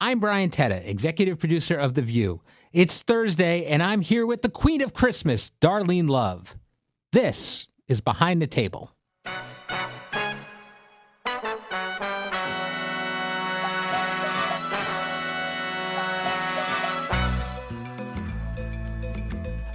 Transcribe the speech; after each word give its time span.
I'm 0.00 0.20
Brian 0.20 0.50
Teta, 0.50 0.88
executive 0.88 1.40
producer 1.40 1.76
of 1.76 1.94
The 1.94 2.02
View. 2.02 2.40
It's 2.72 3.02
Thursday, 3.02 3.64
and 3.66 3.82
I'm 3.82 4.00
here 4.00 4.24
with 4.26 4.42
the 4.42 4.48
queen 4.48 4.80
of 4.80 4.94
Christmas, 4.94 5.50
Darlene 5.60 6.08
Love. 6.08 6.56
This 7.10 7.66
is 7.88 8.00
Behind 8.00 8.40
the 8.40 8.46
Table. 8.46 8.92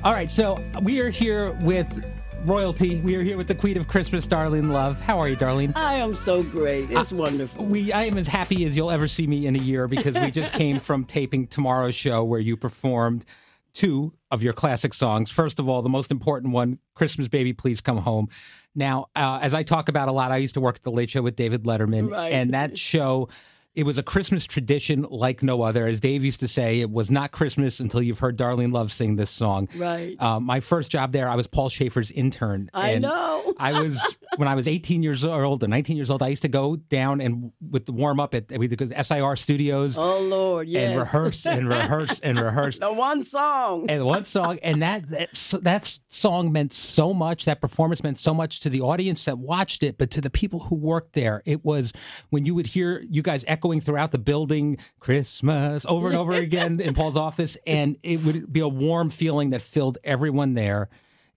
All 0.06 0.14
right, 0.14 0.32
so 0.32 0.58
we 0.84 1.02
are 1.02 1.10
here 1.10 1.52
with 1.64 2.13
royalty. 2.46 3.00
We 3.00 3.16
are 3.16 3.24
here 3.24 3.38
with 3.38 3.48
the 3.48 3.56
Queen 3.56 3.78
of 3.78 3.88
Christmas, 3.88 4.28
Darlene 4.28 4.72
Love. 4.72 5.00
How 5.00 5.20
are 5.20 5.30
you, 5.30 5.36
Darlene? 5.38 5.76
I 5.76 5.96
am 5.96 6.16
so 6.16 6.44
great. 6.44 6.90
It's 6.92 7.12
wonderful. 7.12 7.66
We, 7.66 7.92
I 7.94 8.04
am 8.04 8.18
as 8.18 8.28
happy 8.28 8.66
as 8.66 8.76
you'll 8.76 8.92
ever 8.92 9.08
see 9.08 9.28
me 9.28 9.46
in 9.48 9.56
a 9.56 9.60
year 9.60 9.88
because 9.88 10.16
we 10.16 10.32
just 10.32 10.54
came 10.62 10.80
from 10.80 11.06
taping 11.06 11.48
tomorrow's 11.48 11.96
show 11.96 12.24
where 12.24 12.40
you 12.40 12.58
performed 12.58 13.26
two 13.74 14.14
of 14.30 14.44
your 14.44 14.54
classic 14.54 14.94
songs. 14.94 15.32
First 15.32 15.60
of 15.60 15.68
all, 15.70 15.82
the 15.82 15.90
most 15.90 16.12
important 16.12 16.54
one, 16.54 16.80
"Christmas 16.96 17.28
Baby, 17.28 17.54
Please 17.54 17.82
Come 17.82 17.98
Home." 17.98 18.28
Now, 18.76 19.08
uh, 19.16 19.40
as 19.42 19.54
I 19.54 19.64
talk 19.64 19.90
about 19.90 20.10
a 20.10 20.12
lot, 20.12 20.32
I 20.32 20.38
used 20.38 20.54
to 20.56 20.62
work 20.62 20.76
at 20.78 20.84
the 20.84 20.92
Late 20.92 21.10
Show 21.10 21.22
with 21.22 21.36
David 21.36 21.64
Letterman, 21.64 22.10
Right. 22.12 22.32
and 22.34 22.54
that 22.54 22.78
show. 22.78 23.30
It 23.76 23.88
was 23.88 23.98
a 23.98 24.04
Christmas 24.04 24.46
tradition 24.46 25.08
like 25.10 25.42
no 25.42 25.64
other. 25.64 25.88
As 25.88 26.00
Dave 26.00 26.24
used 26.24 26.40
to 26.42 26.48
say, 26.48 26.80
it 26.80 26.92
was 26.92 27.10
not 27.10 27.32
Christmas 27.32 27.80
until 27.80 28.04
you've 28.04 28.20
heard 28.20 28.38
Darlene 28.38 28.72
Love 28.72 28.92
sing 28.94 29.16
this 29.16 29.32
song. 29.32 29.68
Right. 29.76 30.16
Uh, 30.22 30.40
my 30.40 30.60
first 30.60 30.92
job 30.92 31.12
there, 31.12 31.28
I 31.28 31.36
was 31.36 31.48
Paul 31.48 31.70
Shaffer's 31.70 32.12
intern. 32.12 32.70
I 32.74 33.00
know. 33.00 33.53
I 33.58 33.82
was 33.82 34.18
when 34.38 34.48
I 34.48 34.56
was 34.56 34.68
18 34.68 35.04
years 35.04 35.24
old 35.24 35.64
or 35.64 35.68
19 35.68 35.98
years 35.98 36.10
old. 36.10 36.24
I 36.24 36.28
used 36.28 36.42
to 36.44 36.48
go 36.48 36.76
down 36.76 37.22
and 37.22 37.52
with 37.70 37.86
the 37.86 37.92
warm 37.92 38.20
up 38.20 38.34
at 38.34 38.52
we 38.58 38.68
go 38.68 38.88
to 38.88 39.04
SIR 39.04 39.36
Studios 39.36 39.98
oh 39.98 40.22
Lord, 40.22 40.68
yes. 40.68 40.90
and 40.90 41.00
rehearse 41.00 41.46
and 41.46 41.70
rehearse 41.70 42.20
and 42.20 42.40
rehearse. 42.40 42.80
the 42.80 42.92
one 42.92 43.24
song. 43.24 43.90
And 43.90 44.06
one 44.06 44.26
song, 44.26 44.60
and 44.64 44.82
that, 44.82 45.10
that 45.10 45.36
so- 45.36 45.60
that 45.60 46.00
song 46.10 46.52
meant 46.52 46.74
so 46.74 47.14
much. 47.14 47.46
That 47.46 47.62
performance 47.62 48.04
meant 48.04 48.20
so 48.20 48.34
much 48.34 48.60
to 48.62 48.70
the 48.70 48.82
audience 48.82 49.26
that 49.26 49.38
watched 49.38 49.84
it, 49.84 49.98
but 49.98 50.12
to 50.12 50.22
the 50.22 50.30
people 50.30 50.62
who 50.62 50.76
worked 50.76 51.14
there. 51.14 51.42
It 51.46 51.64
was 51.64 51.94
when 52.30 52.46
you 52.46 52.56
would 52.56 52.68
hear 52.68 53.04
you 53.10 53.22
guys 53.22 53.44
echoing 53.48 53.82
throughout 53.82 54.12
the 54.12 54.18
building, 54.18 54.78
"Christmas" 55.00 55.86
over 55.88 56.08
and 56.08 56.18
over 56.18 56.34
again 56.34 56.80
in 56.80 56.94
Paul's 56.94 57.18
office, 57.18 57.58
and 57.66 57.98
it 58.04 58.24
would 58.26 58.52
be 58.52 58.60
a 58.60 58.68
warm 58.68 59.10
feeling 59.10 59.52
that 59.52 59.62
filled 59.62 59.98
everyone 60.04 60.54
there. 60.54 60.90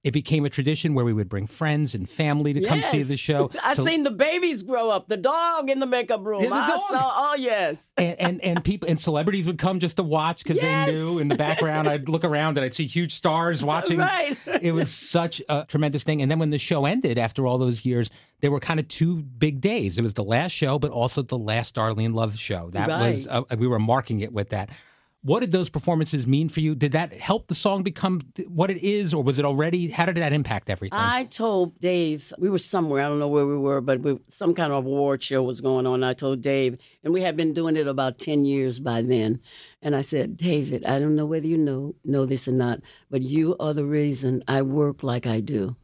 It 0.07 0.13
became 0.13 0.45
a 0.45 0.49
tradition 0.49 0.95
where 0.95 1.05
we 1.05 1.13
would 1.13 1.29
bring 1.29 1.49
friends 1.49 1.93
and 1.93 2.09
family 2.09 2.53
to 2.53 2.61
come 2.65 2.81
see 2.81 3.03
the 3.03 3.17
show. 3.17 3.51
I've 3.65 3.77
So- 3.77 3.83
seen 3.85 4.05
the 4.05 4.13
babies 4.13 4.63
grow 4.63 4.89
up. 4.89 5.09
The 5.09 5.17
dog 5.17 5.69
in 5.69 5.81
the 5.81 5.87
makeup 5.87 6.25
room. 6.25 6.43
The 6.43 6.49
dog. 6.49 6.69
saw. 6.89 7.13
Oh 7.17 7.35
yes. 7.37 7.91
and, 7.99 8.21
and 8.21 8.41
and 8.45 8.65
people 8.65 8.89
and 8.89 9.01
celebrities 9.01 9.47
would 9.47 9.59
come 9.59 9.81
just 9.81 9.97
to 9.97 10.05
watch 10.05 10.45
because 10.45 10.59
Yes. 10.63 10.87
they 10.87 10.93
knew 10.93 11.19
in 11.19 11.27
the 11.27 11.35
background 11.35 11.89
I'd 11.89 12.09
look 12.09 12.23
around 12.23 12.57
and 12.57 12.65
I'd 12.65 12.73
see 12.73 12.87
huge 12.87 13.15
stars 13.15 13.65
watching. 13.65 13.99
Right. 13.99 14.39
it 14.63 14.71
was 14.73 14.93
such 15.17 15.43
a 15.49 15.65
tremendous 15.67 16.05
thing. 16.05 16.23
And 16.23 16.31
then 16.31 16.39
when 16.39 16.51
the 16.51 16.59
show 16.59 16.85
ended 16.87 17.19
after 17.19 17.45
all 17.45 17.59
those 17.59 17.85
years, 17.85 18.09
there 18.43 18.53
were 18.53 18.61
kind 18.61 18.79
of 18.79 18.87
two 18.87 19.23
big 19.23 19.61
days. 19.61 19.99
It 19.99 20.03
was 20.03 20.15
the 20.15 20.23
last 20.23 20.53
show, 20.53 20.79
but 20.79 20.93
also 20.93 21.23
the 21.23 21.39
last 21.39 21.75
Darlene 21.75 22.15
Love 22.15 22.37
show. 22.39 22.71
That 22.71 22.89
was 22.89 23.27
uh, 23.27 23.43
we 23.59 23.67
were 23.67 23.81
marking 23.81 24.21
it 24.21 24.33
with 24.33 24.51
that. 24.51 24.71
What 25.27 25.41
did 25.41 25.51
those 25.51 25.69
performances 25.69 26.25
mean 26.25 26.49
for 26.49 26.61
you? 26.61 26.77
Did 26.77 26.93
that 26.93 27.13
help 27.13 27.49
the 27.49 27.57
song 27.57 27.83
become 27.83 28.21
what 28.47 28.71
it 28.71 28.79
is, 28.79 29.13
or 29.13 29.25
was 29.25 29.41
it 29.41 29.45
already? 29.45 29.89
How 29.91 30.07
did 30.07 30.19
that 30.19 30.33
impact 30.33 30.71
everything? 30.71 30.97
I 30.97 31.25
told 31.25 31.81
Dave 31.81 32.33
we 32.39 32.49
were 32.49 32.61
somewhere. 32.61 33.05
I 33.05 33.09
don't 33.09 33.19
know 33.19 33.27
where 33.27 33.45
we 33.45 33.57
were, 33.57 33.81
but 33.81 34.03
we, 34.03 34.21
some 34.29 34.55
kind 34.55 34.73
of 34.73 34.87
award 34.87 35.25
show 35.25 35.43
was 35.43 35.61
going 35.61 35.85
on. 35.85 36.05
I 36.05 36.15
told 36.15 36.43
Dave, 36.43 36.79
and 37.03 37.13
we 37.13 37.23
had 37.23 37.37
been 37.37 37.53
doing 37.53 37.77
it 37.77 37.89
about 37.89 38.21
ten 38.21 38.45
years 38.45 38.79
by 38.79 39.03
then. 39.03 39.41
And 39.83 39.97
I 39.97 40.03
said, 40.03 40.37
David, 40.37 40.87
I 40.87 41.01
don't 41.01 41.17
know 41.17 41.27
whether 41.27 41.49
you 41.49 41.59
know 41.59 41.97
know 42.05 42.25
this 42.25 42.47
or 42.47 42.53
not, 42.53 42.79
but 43.11 43.23
you 43.23 43.57
are 43.59 43.75
the 43.75 43.85
reason 43.85 44.45
I 44.47 44.63
work 44.63 45.03
like 45.03 45.27
I 45.27 45.41
do, 45.41 45.75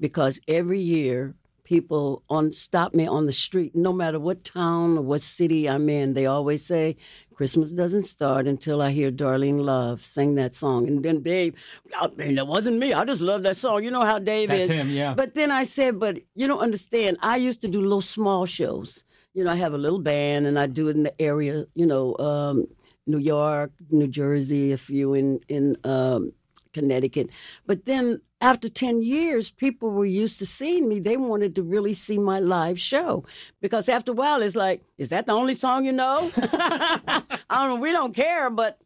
because 0.00 0.40
every 0.48 0.80
year 0.80 1.34
people 1.68 2.22
on 2.30 2.50
stop 2.50 2.94
me 2.94 3.06
on 3.06 3.26
the 3.26 3.32
street, 3.32 3.76
no 3.76 3.92
matter 3.92 4.18
what 4.18 4.42
town 4.42 4.96
or 4.96 5.02
what 5.02 5.20
city 5.20 5.68
I'm 5.68 5.86
in. 5.90 6.14
They 6.14 6.24
always 6.24 6.64
say, 6.64 6.96
"Christmas 7.34 7.70
doesn't 7.72 8.04
start 8.04 8.46
until 8.46 8.80
I 8.80 8.90
hear 8.90 9.10
Darlene 9.12 9.60
Love 9.60 10.02
sing 10.02 10.34
that 10.36 10.54
song." 10.54 10.88
And 10.88 11.04
then 11.04 11.22
Dave, 11.22 11.54
I 12.00 12.08
mean, 12.16 12.36
that 12.36 12.46
wasn't 12.46 12.78
me. 12.78 12.94
I 12.94 13.04
just 13.04 13.20
love 13.20 13.42
that 13.42 13.58
song. 13.58 13.84
You 13.84 13.90
know 13.90 14.06
how 14.06 14.18
Dave 14.18 14.48
That's 14.48 14.64
is. 14.64 14.70
him, 14.70 14.88
yeah. 14.88 15.12
But 15.12 15.34
then 15.34 15.50
I 15.50 15.64
said, 15.64 16.00
"But 16.00 16.20
you 16.34 16.46
don't 16.46 16.60
understand. 16.68 17.18
I 17.20 17.36
used 17.36 17.60
to 17.60 17.68
do 17.68 17.82
little 17.82 18.00
small 18.00 18.46
shows. 18.46 19.04
You 19.34 19.44
know, 19.44 19.52
I 19.52 19.56
have 19.56 19.74
a 19.74 19.78
little 19.78 20.00
band, 20.00 20.46
and 20.46 20.58
I 20.58 20.66
do 20.66 20.88
it 20.88 20.96
in 20.96 21.02
the 21.02 21.20
area. 21.20 21.66
You 21.74 21.86
know." 21.86 22.16
Um, 22.18 22.66
New 23.08 23.18
York, 23.18 23.72
New 23.90 24.06
Jersey, 24.06 24.70
a 24.72 24.76
few 24.76 25.14
in 25.14 25.40
in 25.48 25.78
um, 25.84 26.32
Connecticut. 26.74 27.30
But 27.66 27.86
then 27.86 28.20
after 28.40 28.68
10 28.68 29.02
years, 29.02 29.50
people 29.50 29.90
were 29.90 30.06
used 30.06 30.38
to 30.38 30.46
seeing 30.46 30.88
me. 30.88 31.00
They 31.00 31.16
wanted 31.16 31.54
to 31.56 31.62
really 31.62 31.94
see 31.94 32.18
my 32.18 32.38
live 32.38 32.78
show. 32.78 33.24
Because 33.60 33.88
after 33.88 34.12
a 34.12 34.14
while, 34.14 34.42
it's 34.42 34.54
like, 34.54 34.82
is 34.96 35.08
that 35.08 35.26
the 35.26 35.32
only 35.32 35.54
song 35.54 35.84
you 35.84 35.92
know? 35.92 36.30
I 36.36 37.22
don't 37.50 37.68
know. 37.68 37.76
We 37.76 37.92
don't 37.92 38.14
care. 38.14 38.48
But 38.48 38.80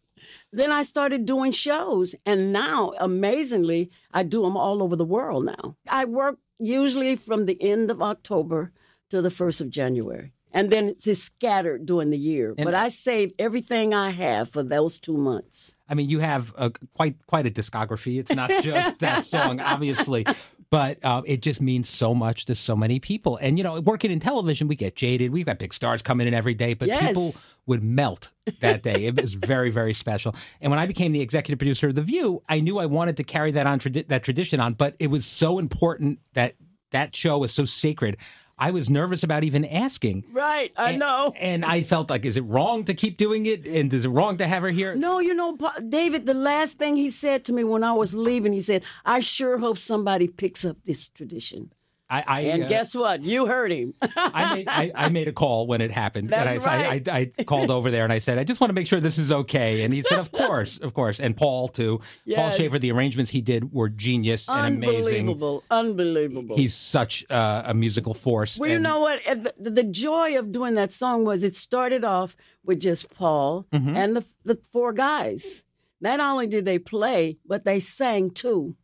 then 0.53 0.73
I 0.73 0.83
started 0.83 1.27
doing 1.27 1.53
shows. 1.53 2.15
And 2.25 2.53
now, 2.53 2.95
amazingly, 2.99 3.91
I 4.13 4.23
do 4.23 4.43
them 4.43 4.57
all 4.57 4.83
over 4.83 4.97
the 4.97 5.05
world 5.05 5.45
now. 5.45 5.77
I 5.89 6.07
work 6.07 6.39
usually 6.59 7.17
from 7.17 7.47
the 7.47 7.61
end 7.61 7.91
of 7.91 8.01
October 8.01 8.73
to 9.11 9.21
the 9.21 9.29
1st 9.29 9.61
of 9.61 9.71
January. 9.71 10.33
And 10.55 10.71
then 10.71 10.89
it's 10.89 11.19
scattered 11.19 11.87
during 11.87 12.11
the 12.11 12.19
year. 12.19 12.55
but 12.57 12.75
I 12.75 12.89
save 12.89 13.33
everything 13.39 13.95
I 13.95 14.11
have 14.11 14.51
for 14.51 14.63
those 14.63 14.99
two 14.99 15.17
months. 15.17 15.75
I 15.89 15.95
mean, 15.95 16.09
you 16.09 16.19
have 16.21 16.53
a, 16.57 16.71
quite 16.95 17.17
quite 17.27 17.47
a 17.47 17.51
discography. 17.51 18.19
It's 18.21 18.35
not 18.35 18.51
just 18.63 18.99
that 19.01 19.25
song, 19.35 19.61
obviously, 19.61 20.27
but 20.71 21.03
uh, 21.05 21.23
it 21.27 21.41
just 21.43 21.61
means 21.61 21.89
so 21.89 22.15
much 22.15 22.45
to 22.47 22.55
so 22.55 22.77
many 22.77 22.99
people. 23.01 23.37
And 23.41 23.59
you 23.59 23.65
know, 23.65 23.81
working 23.81 24.11
in 24.11 24.21
television, 24.21 24.69
we 24.69 24.77
get 24.77 24.95
jaded. 24.97 25.33
We've 25.33 25.47
got 25.47 25.59
big 25.59 25.73
stars 25.75 26.03
coming 26.03 26.27
in 26.27 26.35
every 26.35 26.55
day, 26.55 26.75
but 26.75 26.89
Yes. 26.89 27.09
people 27.09 27.35
would 27.67 27.83
melt 27.83 28.31
that 28.61 28.83
day. 28.83 29.07
it 29.07 29.21
was 29.21 29.35
very 29.35 29.71
very 29.71 29.95
special. 29.95 30.35
And 30.61 30.71
when 30.71 30.79
I 30.79 30.87
became 30.87 31.13
the 31.13 31.21
executive 31.21 31.59
producer 31.59 31.89
of 31.89 31.95
The 31.95 32.03
View, 32.03 32.43
I 32.49 32.61
knew 32.61 32.79
I 32.79 32.87
wanted 32.87 33.17
to 33.19 33.25
carry 33.25 33.53
that 33.53 33.67
on 33.67 33.79
that 34.09 34.23
tradition 34.23 34.61
on. 34.61 34.75
But 34.75 34.97
it 34.99 35.09
was 35.09 35.25
so 35.25 35.59
important 35.59 36.19
that 36.35 36.57
that 36.91 37.17
show 37.17 37.39
was 37.39 37.53
so 37.53 37.65
sacred. 37.65 38.17
I 38.63 38.71
was 38.71 38.89
nervous 38.89 39.25
about 39.25 39.43
even 39.43 39.65
asking. 39.65 40.25
Right, 40.33 40.71
I 40.77 40.91
And- 40.91 41.01
know. 41.01 41.35
And 41.41 41.65
I 41.65 41.83
felt 41.83 42.09
like, 42.11 42.25
is 42.25 42.37
it 42.37 42.43
wrong 42.43 42.85
to 42.85 42.95
keep 42.95 43.17
doing 43.17 43.47
it? 43.47 43.67
And 43.67 43.93
is 43.93 44.05
it 44.05 44.09
wrong 44.09 44.39
to 44.39 44.47
have 44.47 44.63
her 44.63 44.71
here? 44.71 44.95
No, 44.95 45.19
you 45.19 45.35
know, 45.35 45.59
David, 45.89 46.27
the 46.27 46.35
last 46.35 46.79
thing 46.79 46.97
he 46.97 47.11
said 47.11 47.45
to 47.47 47.53
me 47.53 47.65
when 47.65 47.83
I 47.83 47.93
was 47.93 48.15
leaving, 48.15 48.53
he 48.53 48.61
said, 48.61 48.85
I 49.05 49.19
sure 49.19 49.59
hope 49.59 49.79
somebody 49.79 50.29
picks 50.29 50.65
up 50.65 50.77
this 50.85 51.09
tradition. 51.09 51.73
I, 52.13 52.25
I 52.27 52.41
And 52.41 52.65
uh, 52.65 52.69
guess 52.69 52.95
what? 52.95 53.23
You 53.23 53.47
heard 53.47 53.73
him. 53.73 53.95
I 54.03 54.55
made 54.55 54.69
I, 54.69 54.93
I 54.95 55.09
made 55.09 55.29
a 55.29 55.33
call 55.33 55.67
when 55.67 55.81
it 55.81 55.91
happened. 55.91 56.29
That's 56.29 56.65
and 56.65 56.67
I, 56.67 56.87
right. 56.89 57.09
I, 57.09 57.33
I, 57.39 57.43
called 57.45 57.71
over 57.71 57.91
there 57.91 58.05
and 58.05 58.13
I 58.13 58.19
said, 58.19 58.39
I 58.39 58.45
just 58.45 58.61
want 58.61 58.69
to 58.69 58.75
make 58.75 58.87
sure 58.87 59.01
this 59.01 59.17
is 59.19 59.33
okay. 59.33 59.83
And 59.83 59.95
he 59.95 60.03
said, 60.03 60.19
Of 60.19 60.31
course, 60.31 60.77
of 60.79 60.93
course. 60.93 61.19
And 61.21 61.37
Paul 61.37 61.69
too. 61.69 61.99
Paul 61.99 62.05
Yes. 62.27 62.57
Shaffer, 62.59 62.79
the 62.79 62.93
arrangements 62.93 63.31
he 63.31 63.41
did 63.41 63.73
were 63.73 63.89
genius 63.89 64.49
and 64.49 64.77
amazing. 64.77 65.21
Unbelievable. 65.31 65.65
Unbelievable. 65.71 66.57
He's 66.57 66.75
such 66.75 67.25
uh, 67.31 67.63
a 67.67 67.75
musical 67.75 68.15
force. 68.15 68.59
well, 68.59 68.71
you 68.71 68.79
know 68.79 69.01
what? 69.01 69.23
The, 69.59 69.71
the 69.71 69.83
joy 69.85 70.39
of 70.39 70.53
doing 70.53 70.75
that 70.75 70.93
song 70.93 71.25
was 71.25 71.43
it 71.43 71.57
started 71.57 72.05
off 72.05 72.37
with 72.65 72.81
just 72.81 73.09
Paul 73.11 73.67
Mm-hmm. 73.73 73.97
and 73.97 74.17
the, 74.17 74.25
the 74.45 74.59
four 74.73 74.93
guys. 74.93 75.65
Not 76.01 76.21
only 76.21 76.47
did 76.47 76.65
they 76.65 76.79
play, 76.79 77.39
but 77.47 77.65
they 77.65 77.81
sang 77.81 78.31
too. 78.31 78.77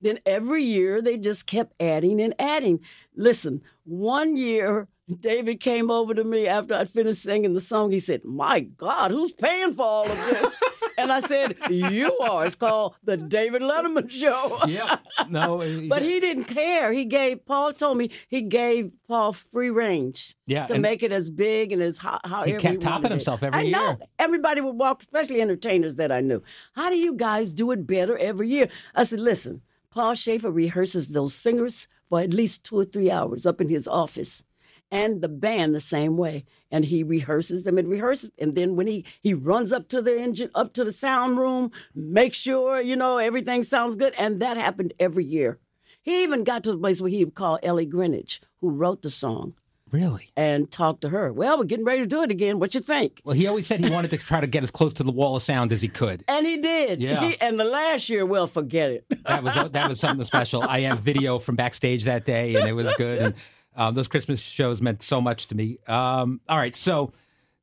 Then 0.00 0.18
every 0.24 0.62
year 0.64 1.02
they 1.02 1.16
just 1.18 1.46
kept 1.46 1.74
adding 1.80 2.20
and 2.20 2.34
adding. 2.38 2.80
Listen, 3.14 3.62
one 3.84 4.36
year 4.36 4.88
David 5.18 5.58
came 5.60 5.90
over 5.90 6.14
to 6.14 6.22
me 6.22 6.46
after 6.46 6.74
I'd 6.74 6.88
finished 6.88 7.22
singing 7.22 7.52
the 7.52 7.60
song. 7.60 7.90
He 7.90 7.98
said, 8.00 8.24
My 8.24 8.60
God, 8.60 9.10
who's 9.10 9.32
paying 9.32 9.72
for 9.74 9.84
all 9.84 10.04
of 10.10 10.16
this? 10.16 10.62
and 10.98 11.12
I 11.12 11.18
said, 11.20 11.56
You 11.68 12.16
are. 12.18 12.46
It's 12.46 12.54
called 12.54 12.94
The 13.02 13.16
David 13.16 13.60
Letterman 13.62 14.08
Show. 14.08 14.60
Yeah. 14.68 14.98
No. 15.28 15.58
but 15.88 16.02
he 16.02 16.20
didn't 16.20 16.44
care. 16.44 16.92
He 16.92 17.04
gave, 17.06 17.44
Paul 17.44 17.72
told 17.72 17.98
me 17.98 18.10
he 18.28 18.42
gave 18.42 18.92
Paul 19.08 19.32
free 19.32 19.70
range 19.70 20.36
Yeah, 20.46 20.66
to 20.68 20.78
make 20.78 21.02
it 21.02 21.10
as 21.12 21.28
big 21.28 21.72
and 21.72 21.82
as 21.82 21.98
ho- 21.98 22.18
he 22.44 22.52
kept 22.54 22.80
topping 22.80 23.10
himself 23.10 23.42
every 23.42 23.58
I 23.58 23.62
year. 23.62 23.72
know. 23.72 23.98
Everybody 24.18 24.60
would 24.60 24.76
walk, 24.76 25.02
especially 25.02 25.40
entertainers 25.40 25.96
that 25.96 26.12
I 26.12 26.20
knew. 26.20 26.40
How 26.74 26.88
do 26.88 26.96
you 26.96 27.14
guys 27.14 27.52
do 27.52 27.72
it 27.72 27.84
better 27.86 28.16
every 28.16 28.48
year? 28.48 28.68
I 28.94 29.02
said, 29.02 29.18
Listen, 29.18 29.62
Paul 29.90 30.14
Shaffer 30.14 30.50
rehearses 30.50 31.08
those 31.08 31.34
singers 31.34 31.88
for 32.08 32.20
at 32.20 32.32
least 32.32 32.64
two 32.64 32.78
or 32.78 32.84
three 32.84 33.10
hours 33.10 33.44
up 33.44 33.60
in 33.60 33.68
his 33.68 33.88
office 33.88 34.44
and 34.90 35.20
the 35.20 35.28
band 35.28 35.74
the 35.74 35.80
same 35.80 36.16
way. 36.16 36.44
And 36.70 36.84
he 36.84 37.02
rehearses 37.02 37.62
them 37.62 37.78
and 37.78 37.88
rehearses, 37.88 38.30
and 38.38 38.54
then 38.54 38.76
when 38.76 38.86
he 38.86 39.04
he 39.20 39.34
runs 39.34 39.72
up 39.72 39.88
to 39.88 40.00
the 40.00 40.20
engine, 40.20 40.50
up 40.54 40.72
to 40.74 40.84
the 40.84 40.92
sound 40.92 41.38
room, 41.38 41.72
make 41.94 42.34
sure 42.34 42.80
you 42.80 42.96
know 42.96 43.18
everything 43.18 43.62
sounds 43.62 43.96
good, 43.96 44.14
and 44.16 44.38
that 44.38 44.56
happened 44.56 44.94
every 44.98 45.24
year. 45.24 45.58
He 46.02 46.22
even 46.22 46.44
got 46.44 46.64
to 46.64 46.72
the 46.72 46.78
place 46.78 47.00
where 47.00 47.10
he 47.10 47.24
would 47.24 47.34
call 47.34 47.58
Ellie 47.62 47.86
Greenwich, 47.86 48.40
who 48.60 48.70
wrote 48.70 49.02
the 49.02 49.10
song, 49.10 49.54
Really? 49.92 50.30
and 50.36 50.70
talk 50.70 51.00
to 51.00 51.08
her. 51.08 51.32
Well, 51.32 51.58
we're 51.58 51.64
getting 51.64 51.84
ready 51.84 52.00
to 52.02 52.06
do 52.06 52.22
it 52.22 52.30
again. 52.30 52.58
What 52.58 52.74
you 52.74 52.80
think? 52.80 53.20
Well, 53.24 53.34
he 53.34 53.46
always 53.46 53.66
said 53.66 53.84
he 53.84 53.90
wanted 53.90 54.10
to 54.10 54.18
try 54.18 54.40
to 54.40 54.46
get 54.46 54.62
as 54.62 54.70
close 54.70 54.92
to 54.94 55.02
the 55.02 55.12
wall 55.12 55.36
of 55.36 55.42
sound 55.42 55.72
as 55.72 55.80
he 55.80 55.88
could. 55.88 56.24
And 56.28 56.46
he 56.46 56.56
did. 56.58 57.00
Yeah. 57.00 57.28
He- 57.28 57.40
and 57.40 57.58
the 57.58 57.64
last 57.64 58.08
year, 58.08 58.24
well, 58.24 58.46
forget 58.46 58.90
it. 58.90 59.04
That 59.26 59.42
was 59.42 59.54
that 59.72 59.88
was 59.88 60.00
something 60.00 60.24
special. 60.26 60.62
I 60.62 60.80
have 60.82 61.00
video 61.00 61.38
from 61.38 61.56
backstage 61.56 62.04
that 62.04 62.24
day, 62.24 62.54
and 62.56 62.68
it 62.68 62.72
was 62.72 62.92
good. 62.96 63.22
And 63.22 63.34
um, 63.76 63.94
those 63.94 64.08
Christmas 64.08 64.40
shows 64.40 64.80
meant 64.82 65.02
so 65.02 65.20
much 65.20 65.46
to 65.48 65.54
me. 65.54 65.78
Um, 65.86 66.40
all 66.48 66.58
right, 66.58 66.74
so 66.74 67.12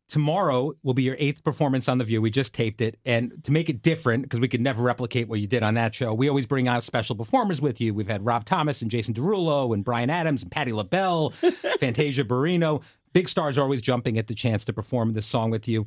tomorrow 0.08 0.74
will 0.84 0.94
be 0.94 1.04
your 1.04 1.16
eighth 1.20 1.44
performance 1.44 1.88
on 1.88 1.98
the 1.98 2.04
View. 2.04 2.22
We 2.22 2.32
just 2.32 2.54
taped 2.54 2.82
it, 2.82 3.00
and 3.06 3.44
to 3.44 3.52
make 3.52 3.70
it 3.70 3.82
different, 3.82 4.24
because 4.24 4.40
we 4.40 4.48
could 4.48 4.62
never 4.62 4.82
replicate 4.82 5.28
what 5.28 5.40
you 5.40 5.48
did 5.48 5.64
on 5.64 5.74
that 5.76 5.94
show, 5.96 6.14
we 6.14 6.30
always 6.30 6.46
bring 6.46 6.68
out 6.68 6.84
special 6.84 7.16
performers 7.16 7.62
with 7.62 7.82
you. 7.82 7.94
We've 7.94 8.08
had 8.08 8.26
Rob 8.26 8.46
Thomas 8.46 8.82
and 8.82 8.90
Jason 8.90 9.14
Derulo 9.14 9.74
and 9.74 9.84
Bryan 9.84 10.10
Adams 10.10 10.42
and 10.42 10.52
Patti 10.52 10.72
LaBelle, 10.72 11.32
Fantasia 11.80 12.24
Barrino. 12.24 12.82
Big 13.14 13.28
stars 13.28 13.58
are 13.58 13.62
always 13.62 13.82
jumping 13.82 14.18
at 14.18 14.28
the 14.28 14.36
chance 14.36 14.64
to 14.66 14.74
perform 14.74 15.14
this 15.14 15.26
song 15.26 15.50
with 15.50 15.68
you. 15.68 15.86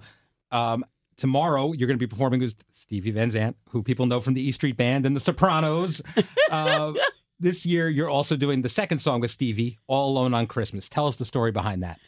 Um, 0.50 0.84
tomorrow, 1.17 1.72
you're 1.72 1.87
going 1.87 1.99
to 1.99 2.05
be 2.05 2.08
performing 2.08 2.40
with 2.40 2.55
Stevie 2.72 3.11
Van 3.12 3.31
Zandt, 3.31 3.56
who 3.70 3.82
people 3.82 4.06
know 4.06 4.20
from 4.20 4.34
the 4.34 4.43
E 4.43 4.52
Street 4.52 4.76
Band 4.76 5.06
and 5.06 5.14
the 5.17 5.20
Sopranos. 5.20 6.00
Uh, 6.50 6.93
this 7.38 7.64
year, 7.64 7.88
you're 7.88 8.11
also 8.11 8.37
doing 8.37 8.62
the 8.62 8.69
second 8.69 8.99
song 8.99 9.20
with 9.20 9.31
Stevie, 9.31 9.78
All 9.87 10.11
Alone 10.11 10.34
on 10.34 10.49
Christmas. 10.49 10.88
Tell 10.88 11.06
us 11.06 11.14
the 11.14 11.25
story 11.25 11.52
behind 11.52 11.81
that. 11.84 12.00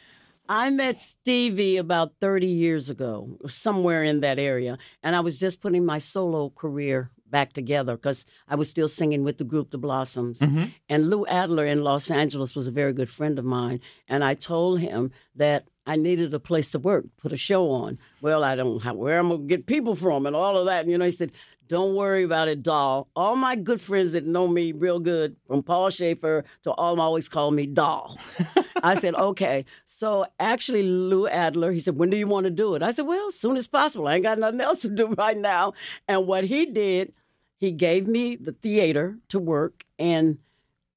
I 0.49 0.69
met 0.69 0.99
Stevie 0.99 1.77
about 1.77 2.13
30 2.19 2.47
years 2.47 2.89
ago, 2.89 3.37
somewhere 3.45 4.03
in 4.03 4.19
that 4.21 4.39
area, 4.39 4.77
and 5.01 5.15
I 5.15 5.21
was 5.21 5.39
just 5.39 5.61
putting 5.61 5.85
my 5.85 5.99
solo 5.99 6.49
career 6.49 7.11
back 7.29 7.53
together 7.53 7.95
because 7.95 8.25
I 8.47 8.55
was 8.55 8.69
still 8.69 8.87
singing 8.87 9.23
with 9.23 9.39
the 9.39 9.43
group 9.43 9.71
The 9.71 9.77
Blossoms. 9.77 10.41
Mm-hmm. 10.41 10.65
And 10.87 11.09
Lou 11.09 11.25
Adler 11.25 11.65
in 11.65 11.83
Los 11.83 12.11
Angeles 12.11 12.55
was 12.55 12.67
a 12.67 12.71
very 12.71 12.93
good 12.93 13.09
friend 13.09 13.39
of 13.39 13.45
mine, 13.45 13.79
and 14.07 14.23
I 14.23 14.35
told 14.35 14.81
him 14.81 15.11
that 15.35 15.67
I 15.85 15.95
needed 15.95 16.33
a 16.33 16.39
place 16.39 16.69
to 16.69 16.79
work, 16.79 17.05
put 17.17 17.33
a 17.33 17.37
show 17.37 17.69
on. 17.71 17.97
Well, 18.21 18.43
I 18.43 18.55
don't 18.55 18.83
have 18.83 18.95
where 18.95 19.19
I'm 19.19 19.29
gonna 19.29 19.43
get 19.43 19.65
people 19.65 19.95
from 19.95 20.25
and 20.25 20.35
all 20.35 20.57
of 20.57 20.65
that. 20.67 20.81
And, 20.81 20.91
you 20.91 20.97
know, 20.97 21.05
he 21.05 21.11
said, 21.11 21.31
don't 21.67 21.95
worry 21.95 22.23
about 22.23 22.47
it, 22.47 22.61
doll. 22.61 23.07
All 23.15 23.35
my 23.35 23.55
good 23.55 23.79
friends 23.79 24.11
that 24.11 24.25
know 24.25 24.47
me 24.47 24.71
real 24.71 24.99
good, 24.99 25.35
from 25.47 25.63
Paul 25.63 25.89
Shaffer 25.89 26.43
to 26.63 26.71
all 26.71 26.93
them 26.93 26.99
always 26.99 27.27
call 27.27 27.51
me 27.51 27.65
doll. 27.65 28.17
I 28.83 28.95
said, 28.95 29.15
okay. 29.15 29.65
So 29.85 30.25
actually, 30.39 30.83
Lou 30.83 31.27
Adler, 31.27 31.71
he 31.71 31.79
said, 31.79 31.97
when 31.97 32.09
do 32.09 32.17
you 32.17 32.27
want 32.27 32.45
to 32.45 32.49
do 32.49 32.75
it? 32.75 32.83
I 32.83 32.91
said, 32.91 33.07
well, 33.07 33.27
as 33.27 33.39
soon 33.39 33.57
as 33.57 33.67
possible. 33.67 34.07
I 34.07 34.15
ain't 34.15 34.23
got 34.23 34.39
nothing 34.39 34.61
else 34.61 34.79
to 34.81 34.89
do 34.89 35.07
right 35.17 35.37
now. 35.37 35.73
And 36.07 36.27
what 36.27 36.45
he 36.45 36.65
did, 36.65 37.13
he 37.57 37.71
gave 37.71 38.07
me 38.07 38.35
the 38.35 38.51
theater 38.51 39.19
to 39.29 39.39
work 39.39 39.85
and 39.97 40.37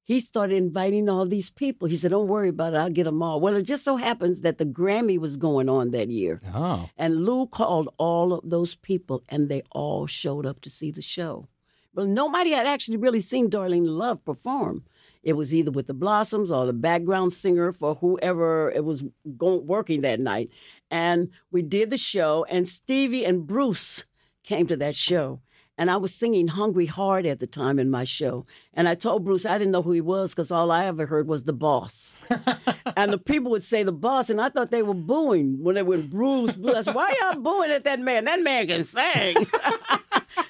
he 0.07 0.21
started 0.21 0.55
inviting 0.55 1.09
all 1.09 1.25
these 1.25 1.49
people. 1.49 1.89
He 1.89 1.97
said, 1.97 2.11
don't 2.11 2.29
worry 2.29 2.47
about 2.47 2.73
it. 2.73 2.77
I'll 2.77 2.89
get 2.89 3.03
them 3.03 3.21
all. 3.21 3.41
Well, 3.41 3.55
it 3.57 3.63
just 3.63 3.83
so 3.83 3.97
happens 3.97 4.39
that 4.39 4.57
the 4.57 4.65
Grammy 4.65 5.19
was 5.19 5.35
going 5.35 5.67
on 5.67 5.91
that 5.91 6.07
year. 6.07 6.39
Oh, 6.55 6.89
And 6.97 7.25
Lou 7.25 7.45
called 7.45 7.89
all 7.97 8.31
of 8.31 8.49
those 8.49 8.73
people, 8.73 9.21
and 9.27 9.49
they 9.49 9.63
all 9.69 10.07
showed 10.07 10.45
up 10.45 10.61
to 10.61 10.69
see 10.69 10.91
the 10.91 11.01
show. 11.01 11.49
Well, 11.93 12.05
nobody 12.05 12.51
had 12.51 12.65
actually 12.65 12.95
really 12.95 13.19
seen 13.19 13.49
Darlene 13.49 13.85
Love 13.85 14.23
perform. 14.23 14.85
It 15.23 15.33
was 15.33 15.53
either 15.53 15.71
with 15.71 15.87
the 15.87 15.93
Blossoms 15.93 16.51
or 16.51 16.65
the 16.65 16.71
background 16.71 17.33
singer 17.33 17.73
for 17.73 17.95
whoever 17.95 18.71
it 18.71 18.85
was 18.85 19.03
going, 19.37 19.67
working 19.67 20.01
that 20.01 20.21
night. 20.21 20.49
And 20.89 21.31
we 21.51 21.61
did 21.63 21.89
the 21.89 21.97
show, 21.97 22.45
and 22.47 22.65
Stevie 22.69 23.25
and 23.25 23.45
Bruce 23.45 24.05
came 24.45 24.67
to 24.67 24.77
that 24.77 24.95
show. 24.95 25.41
And 25.77 25.91
I 25.91 25.97
was 25.97 26.13
singing 26.13 26.47
Hungry 26.47 26.87
Heart 26.87 27.25
at 27.25 27.39
the 27.39 27.47
time 27.47 27.77
in 27.77 27.89
my 27.91 28.03
show. 28.03 28.45
And 28.73 28.87
I 28.87 28.95
told 28.95 29.23
Bruce 29.23 29.45
I 29.45 29.57
didn't 29.57 29.71
know 29.71 29.83
who 29.83 29.91
he 29.91 30.01
was 30.01 30.33
because 30.33 30.51
all 30.51 30.71
I 30.71 30.85
ever 30.85 31.05
heard 31.05 31.27
was 31.27 31.43
the 31.43 31.53
boss. 31.53 32.15
and 32.97 33.13
the 33.13 33.17
people 33.17 33.51
would 33.51 33.63
say 33.63 33.83
the 33.83 33.91
boss, 33.91 34.29
and 34.29 34.41
I 34.41 34.49
thought 34.49 34.71
they 34.71 34.81
were 34.81 34.95
booing 34.95 35.63
when 35.63 35.75
they 35.75 35.83
went 35.83 36.09
Bruce, 36.09 36.55
Bruce. 36.55 36.75
I 36.75 36.81
said, 36.81 36.95
Why 36.95 37.15
y'all 37.21 37.41
booing 37.41 37.71
at 37.71 37.83
that 37.83 37.99
man? 37.99 38.25
That 38.25 38.41
man 38.41 38.67
can 38.67 38.83
sing. 38.83 39.35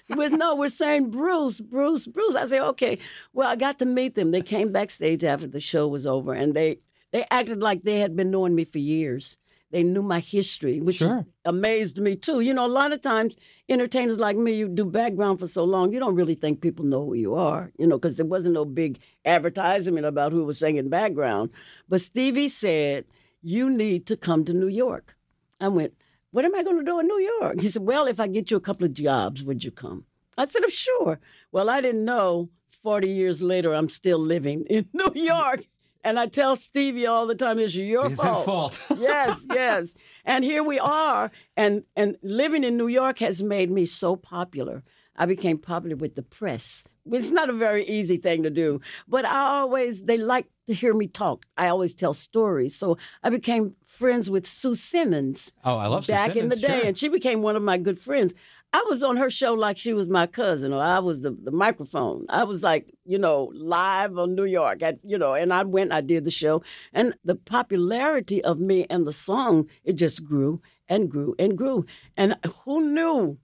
He 0.07 0.13
was, 0.13 0.31
no, 0.31 0.55
we're 0.55 0.69
saying 0.69 1.11
Bruce, 1.11 1.59
Bruce, 1.59 2.07
Bruce. 2.07 2.35
I 2.35 2.45
said, 2.45 2.61
okay. 2.69 2.97
Well, 3.33 3.49
I 3.49 3.55
got 3.55 3.77
to 3.79 3.85
meet 3.85 4.15
them. 4.15 4.31
They 4.31 4.41
came 4.41 4.71
backstage 4.71 5.23
after 5.23 5.47
the 5.47 5.59
show 5.59 5.87
was 5.87 6.05
over, 6.05 6.33
and 6.33 6.53
they 6.53 6.79
they 7.11 7.25
acted 7.31 7.61
like 7.61 7.83
they 7.83 7.99
had 7.99 8.15
been 8.15 8.31
knowing 8.31 8.55
me 8.55 8.63
for 8.63 8.79
years. 8.79 9.37
They 9.69 9.83
knew 9.83 10.01
my 10.01 10.19
history, 10.21 10.79
which 10.79 10.97
Sure. 10.97 11.25
amazed 11.43 11.99
me 11.99 12.15
too. 12.15 12.39
You 12.39 12.53
know, 12.53 12.65
a 12.65 12.67
lot 12.81 12.93
of 12.93 13.01
times 13.01 13.35
entertainers 13.67 14.17
like 14.17 14.37
me, 14.37 14.53
you 14.53 14.69
do 14.69 14.85
background 14.85 15.39
for 15.41 15.47
so 15.47 15.63
long, 15.65 15.91
you 15.91 15.99
don't 15.99 16.15
really 16.15 16.35
think 16.35 16.61
people 16.61 16.85
know 16.85 17.05
who 17.05 17.13
you 17.15 17.35
are. 17.35 17.71
You 17.77 17.85
know, 17.87 17.97
because 17.97 18.15
there 18.15 18.25
wasn't 18.25 18.53
no 18.53 18.63
big 18.63 18.99
advertisement 19.25 20.05
about 20.05 20.31
who 20.31 20.45
was 20.45 20.59
singing 20.59 20.87
background. 20.89 21.49
But 21.89 22.01
Stevie 22.01 22.47
said, 22.49 23.05
"You 23.41 23.69
need 23.69 24.05
to 24.07 24.15
come 24.15 24.45
to 24.45 24.53
New 24.53 24.67
York." 24.69 25.15
I 25.59 25.67
went, 25.67 25.93
What 26.31 26.45
am 26.45 26.55
I 26.55 26.61
going 26.63 26.77
to 26.77 26.83
do 26.83 26.99
in 26.99 27.07
New 27.07 27.19
York? 27.39 27.61
He 27.61 27.69
said, 27.69 27.81
Well, 27.83 28.05
if 28.05 28.19
I 28.19 28.27
get 28.27 28.51
you 28.51 28.57
a 28.57 28.61
couple 28.61 28.85
of 28.85 28.93
jobs, 28.93 29.43
would 29.43 29.63
you 29.63 29.71
come? 29.71 30.05
I 30.37 30.45
said, 30.45 30.61
"Oh, 30.65 30.69
Sure. 30.69 31.19
Well, 31.51 31.69
I 31.69 31.81
didn't 31.81 32.05
know 32.05 32.49
40 32.83 33.09
years 33.09 33.41
later 33.41 33.73
I'm 33.73 33.89
still 33.89 34.19
living 34.19 34.65
in 34.69 34.87
New 34.93 35.11
York. 35.15 35.61
And 36.03 36.19
I 36.19 36.27
tell 36.27 36.55
Stevie 36.55 37.07
all 37.07 37.27
the 37.27 37.35
time, 37.35 37.59
it's 37.59 37.75
your 37.75 38.09
fault. 38.09 38.37
it's 38.39 38.45
fault. 38.45 38.73
fault. 38.75 38.99
yes, 38.99 39.45
yes. 39.49 39.95
And 40.25 40.43
here 40.43 40.63
we 40.63 40.79
are. 40.79 41.31
And 41.55 41.83
and 41.95 42.17
living 42.21 42.63
in 42.63 42.77
New 42.77 42.87
York 42.87 43.19
has 43.19 43.41
made 43.43 43.69
me 43.71 43.85
so 43.85 44.15
popular. 44.15 44.83
I 45.19 45.25
became 45.25 45.57
popular 45.57 45.95
with 45.95 46.15
the 46.15 46.21
press. 46.21 46.85
It's 47.11 47.31
not 47.31 47.49
a 47.49 47.53
very 47.53 47.85
easy 47.85 48.17
thing 48.17 48.43
to 48.43 48.49
do, 48.49 48.81
but 49.07 49.25
I 49.25 49.39
always 49.59 50.03
they 50.03 50.17
like 50.17 50.47
to 50.67 50.73
hear 50.73 50.93
me 50.93 51.07
talk. 51.07 51.45
I 51.57 51.69
always 51.69 51.95
tell 51.95 52.13
stories. 52.13 52.75
So 52.75 52.97
I 53.23 53.29
became 53.29 53.75
friends 53.85 54.29
with 54.29 54.45
Sue 54.45 54.75
Simmons 54.75 55.53
Oh, 55.63 55.77
I 55.77 55.87
love 55.87 56.05
Sue 56.05 56.11
back 56.13 56.35
in 56.35 56.49
the 56.49 56.55
day, 56.55 56.79
sure. 56.79 56.87
and 56.87 56.97
she 56.97 57.07
became 57.07 57.41
one 57.41 57.55
of 57.55 57.63
my 57.63 57.77
good 57.77 57.97
friends. 57.97 58.33
I 58.73 58.83
was 58.87 59.01
on 59.01 59.17
her 59.17 59.29
show 59.29 59.53
like 59.53 59.77
she 59.77 59.93
was 59.93 60.09
my 60.09 60.27
cousin, 60.27 60.73
or 60.73 60.81
I 60.81 60.99
was 60.99 61.21
the, 61.21 61.31
the 61.31 61.51
microphone. 61.51 62.25
I 62.29 62.43
was 62.43 62.63
like, 62.63 62.93
you 63.05 63.17
know, 63.17 63.51
live 63.55 64.17
on 64.17 64.35
New 64.35 64.45
York, 64.45 64.83
at, 64.83 64.99
you 65.03 65.17
know, 65.17 65.33
and 65.33 65.53
I 65.53 65.63
went, 65.63 65.93
I 65.93 66.01
did 66.01 66.25
the 66.25 66.31
show, 66.31 66.61
and 66.93 67.13
the 67.23 67.35
popularity 67.35 68.43
of 68.43 68.59
me 68.59 68.85
and 68.89 69.07
the 69.07 69.13
song, 69.13 69.67
it 69.83 69.93
just 69.93 70.23
grew 70.23 70.61
and 70.87 71.09
grew 71.09 71.35
and 71.39 71.57
grew. 71.57 71.85
And 72.15 72.37
who 72.65 72.93
knew, 72.93 73.37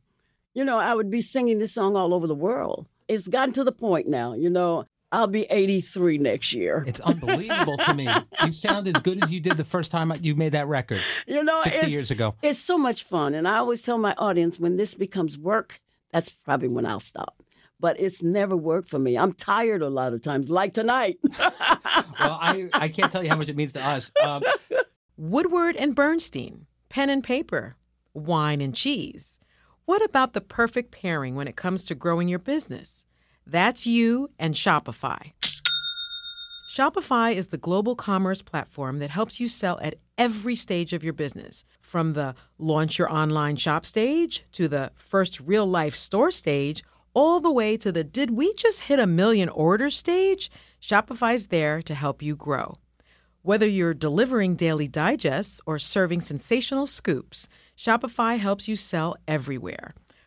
you 0.53 0.65
know, 0.65 0.77
I 0.77 0.93
would 0.93 1.09
be 1.09 1.21
singing 1.21 1.59
this 1.59 1.73
song 1.73 1.95
all 1.95 2.13
over 2.13 2.27
the 2.27 2.35
world. 2.35 2.87
It's 3.07 3.27
gotten 3.27 3.53
to 3.55 3.63
the 3.63 3.71
point 3.71 4.07
now, 4.07 4.33
you 4.33 4.49
know, 4.49 4.85
I'll 5.13 5.27
be 5.27 5.43
83 5.43 6.17
next 6.17 6.53
year. 6.53 6.83
It's 6.87 6.99
unbelievable 6.99 7.77
to 7.77 7.93
me. 7.93 8.09
You 8.43 8.51
sound 8.51 8.87
as 8.87 8.99
good 9.01 9.23
as 9.23 9.29
you 9.31 9.39
did 9.39 9.57
the 9.57 9.63
first 9.63 9.91
time 9.91 10.11
you 10.23 10.33
made 10.33 10.53
that 10.53 10.67
record. 10.67 11.01
You 11.27 11.43
know, 11.43 11.61
60 11.61 11.81
it's, 11.81 11.91
years 11.91 12.11
ago. 12.11 12.33
It's 12.41 12.57
so 12.57 12.79
much 12.79 13.03
fun. 13.03 13.35
And 13.35 13.47
I 13.47 13.57
always 13.57 13.83
tell 13.83 13.99
my 13.99 14.15
audience 14.17 14.59
when 14.59 14.75
this 14.75 14.95
becomes 14.95 15.37
work, 15.37 15.79
that's 16.11 16.29
probably 16.29 16.67
when 16.67 16.87
I'll 16.87 16.99
stop. 16.99 17.43
But 17.79 17.99
it's 17.99 18.23
never 18.23 18.57
worked 18.57 18.89
for 18.89 18.97
me. 18.97 19.15
I'm 19.15 19.33
tired 19.33 19.83
a 19.83 19.89
lot 19.89 20.13
of 20.13 20.23
times, 20.23 20.49
like 20.49 20.73
tonight. 20.73 21.19
Well, 22.19 22.37
I, 22.41 22.69
I 22.73 22.87
can't 22.89 23.11
tell 23.11 23.23
you 23.23 23.29
how 23.29 23.35
much 23.35 23.49
it 23.49 23.55
means 23.55 23.71
to 23.73 23.83
us. 23.85 24.11
Um, 24.23 24.43
Woodward 25.17 25.75
and 25.75 25.93
Bernstein, 25.93 26.65
pen 26.89 27.09
and 27.09 27.23
paper, 27.23 27.75
wine 28.13 28.61
and 28.61 28.73
cheese. 28.73 29.39
What 29.85 30.03
about 30.03 30.33
the 30.33 30.41
perfect 30.41 30.91
pairing 30.91 31.35
when 31.35 31.47
it 31.47 31.55
comes 31.55 31.83
to 31.85 31.95
growing 31.95 32.27
your 32.27 32.39
business? 32.39 33.05
That's 33.45 33.85
you 33.85 34.29
and 34.39 34.55
Shopify. 34.55 35.33
Shopify 36.73 37.35
is 37.35 37.47
the 37.47 37.57
global 37.57 37.95
commerce 37.95 38.41
platform 38.41 38.97
that 38.99 39.11
helps 39.11 39.39
you 39.39 39.47
sell 39.47 39.79
at 39.81 39.95
every 40.17 40.55
stage 40.55 40.91
of 40.91 41.03
your 41.03 41.13
business, 41.13 41.65
from 41.81 42.13
the 42.13 42.33
launch 42.57 42.97
your 42.97 43.11
online 43.11 43.55
shop 43.57 43.85
stage 43.85 44.43
to 44.53 44.67
the 44.67 44.91
first 44.95 45.39
real 45.39 45.67
life 45.67 45.95
store 45.95 46.31
stage, 46.31 46.83
all 47.13 47.39
the 47.39 47.51
way 47.51 47.77
to 47.77 47.91
the 47.91 48.03
did 48.03 48.31
we 48.31 48.53
just 48.55 48.81
hit 48.81 48.99
a 48.99 49.05
million 49.05 49.49
orders 49.49 49.95
stage? 49.95 50.49
Shopify's 50.81 51.47
there 51.47 51.81
to 51.83 51.93
help 51.93 52.23
you 52.23 52.35
grow. 52.35 52.75
Whether 53.43 53.67
you're 53.67 53.93
delivering 53.93 54.55
daily 54.55 54.87
digests 54.87 55.61
or 55.65 55.77
serving 55.77 56.21
sensational 56.21 56.85
scoops, 56.85 57.47
Shopify 57.77 58.39
helps 58.39 58.67
you 58.67 58.75
sell 58.75 59.15
everywhere. 59.27 59.93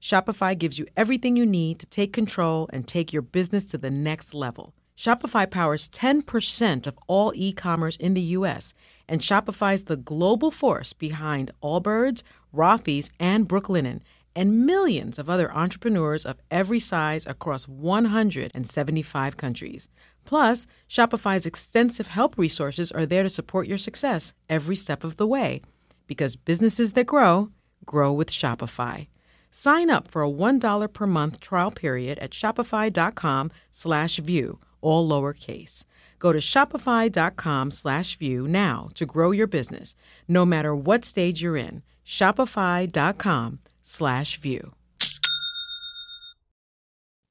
Shopify 0.00 0.56
gives 0.56 0.78
you 0.78 0.86
everything 0.96 1.36
you 1.36 1.44
need 1.44 1.78
to 1.78 1.86
take 1.86 2.12
control 2.12 2.68
and 2.72 2.86
take 2.86 3.12
your 3.12 3.22
business 3.22 3.64
to 3.66 3.78
the 3.78 3.90
next 3.90 4.32
level. 4.32 4.72
Shopify 4.96 5.50
powers 5.50 5.88
10% 5.88 6.86
of 6.86 6.98
all 7.06 7.32
e 7.34 7.52
commerce 7.52 7.96
in 7.96 8.14
the 8.14 8.36
US, 8.38 8.74
and 9.08 9.20
Shopify's 9.20 9.84
the 9.84 9.96
global 9.96 10.50
force 10.50 10.92
behind 10.92 11.52
Allbirds, 11.62 12.22
Rothy's, 12.54 13.10
and 13.18 13.48
Brooklinen, 13.48 14.00
and 14.34 14.64
millions 14.64 15.18
of 15.18 15.28
other 15.28 15.52
entrepreneurs 15.52 16.24
of 16.24 16.40
every 16.50 16.80
size 16.80 17.26
across 17.26 17.68
175 17.68 19.36
countries. 19.36 19.88
Plus, 20.24 20.66
Shopify's 20.88 21.46
extensive 21.46 22.08
help 22.08 22.38
resources 22.38 22.92
are 22.92 23.06
there 23.06 23.22
to 23.22 23.28
support 23.28 23.66
your 23.66 23.78
success 23.78 24.32
every 24.48 24.76
step 24.76 25.02
of 25.02 25.16
the 25.16 25.26
way. 25.26 25.60
Because 26.06 26.36
businesses 26.36 26.92
that 26.92 27.06
grow, 27.06 27.50
grow 27.84 28.12
with 28.12 28.28
Shopify. 28.30 29.08
Sign 29.50 29.90
up 29.90 30.10
for 30.10 30.22
a 30.22 30.30
$1 30.30 30.92
per 30.92 31.06
month 31.06 31.40
trial 31.40 31.70
period 31.70 32.18
at 32.18 32.30
shopify.com 32.30 33.50
slash 33.70 34.16
view, 34.16 34.60
all 34.80 35.08
lowercase. 35.08 35.84
Go 36.18 36.32
to 36.32 36.38
shopify.com 36.38 37.70
slash 37.70 38.16
view 38.16 38.46
now 38.46 38.88
to 38.94 39.06
grow 39.06 39.32
your 39.32 39.46
business, 39.48 39.94
no 40.28 40.46
matter 40.46 40.74
what 40.74 41.04
stage 41.04 41.42
you're 41.42 41.56
in. 41.56 41.82
Shopify.com 42.06 43.58
slash 43.82 44.36
view. 44.36 44.72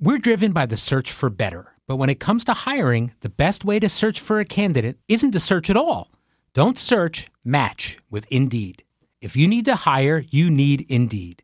We're 0.01 0.17
driven 0.17 0.53
by 0.53 0.65
the 0.65 0.77
search 0.77 1.11
for 1.11 1.29
better. 1.29 1.73
But 1.85 1.97
when 1.97 2.09
it 2.09 2.19
comes 2.19 2.43
to 2.45 2.53
hiring, 2.53 3.11
the 3.21 3.29
best 3.29 3.65
way 3.65 3.79
to 3.79 3.89
search 3.89 4.19
for 4.19 4.39
a 4.39 4.45
candidate 4.45 4.97
isn't 5.07 5.31
to 5.31 5.39
search 5.39 5.69
at 5.69 5.75
all. 5.75 6.11
Don't 6.53 6.79
search, 6.79 7.29
match 7.43 7.97
with 8.09 8.25
Indeed. 8.31 8.83
If 9.21 9.35
you 9.35 9.47
need 9.47 9.65
to 9.65 9.75
hire, 9.75 10.23
you 10.29 10.49
need 10.49 10.85
Indeed. 10.89 11.43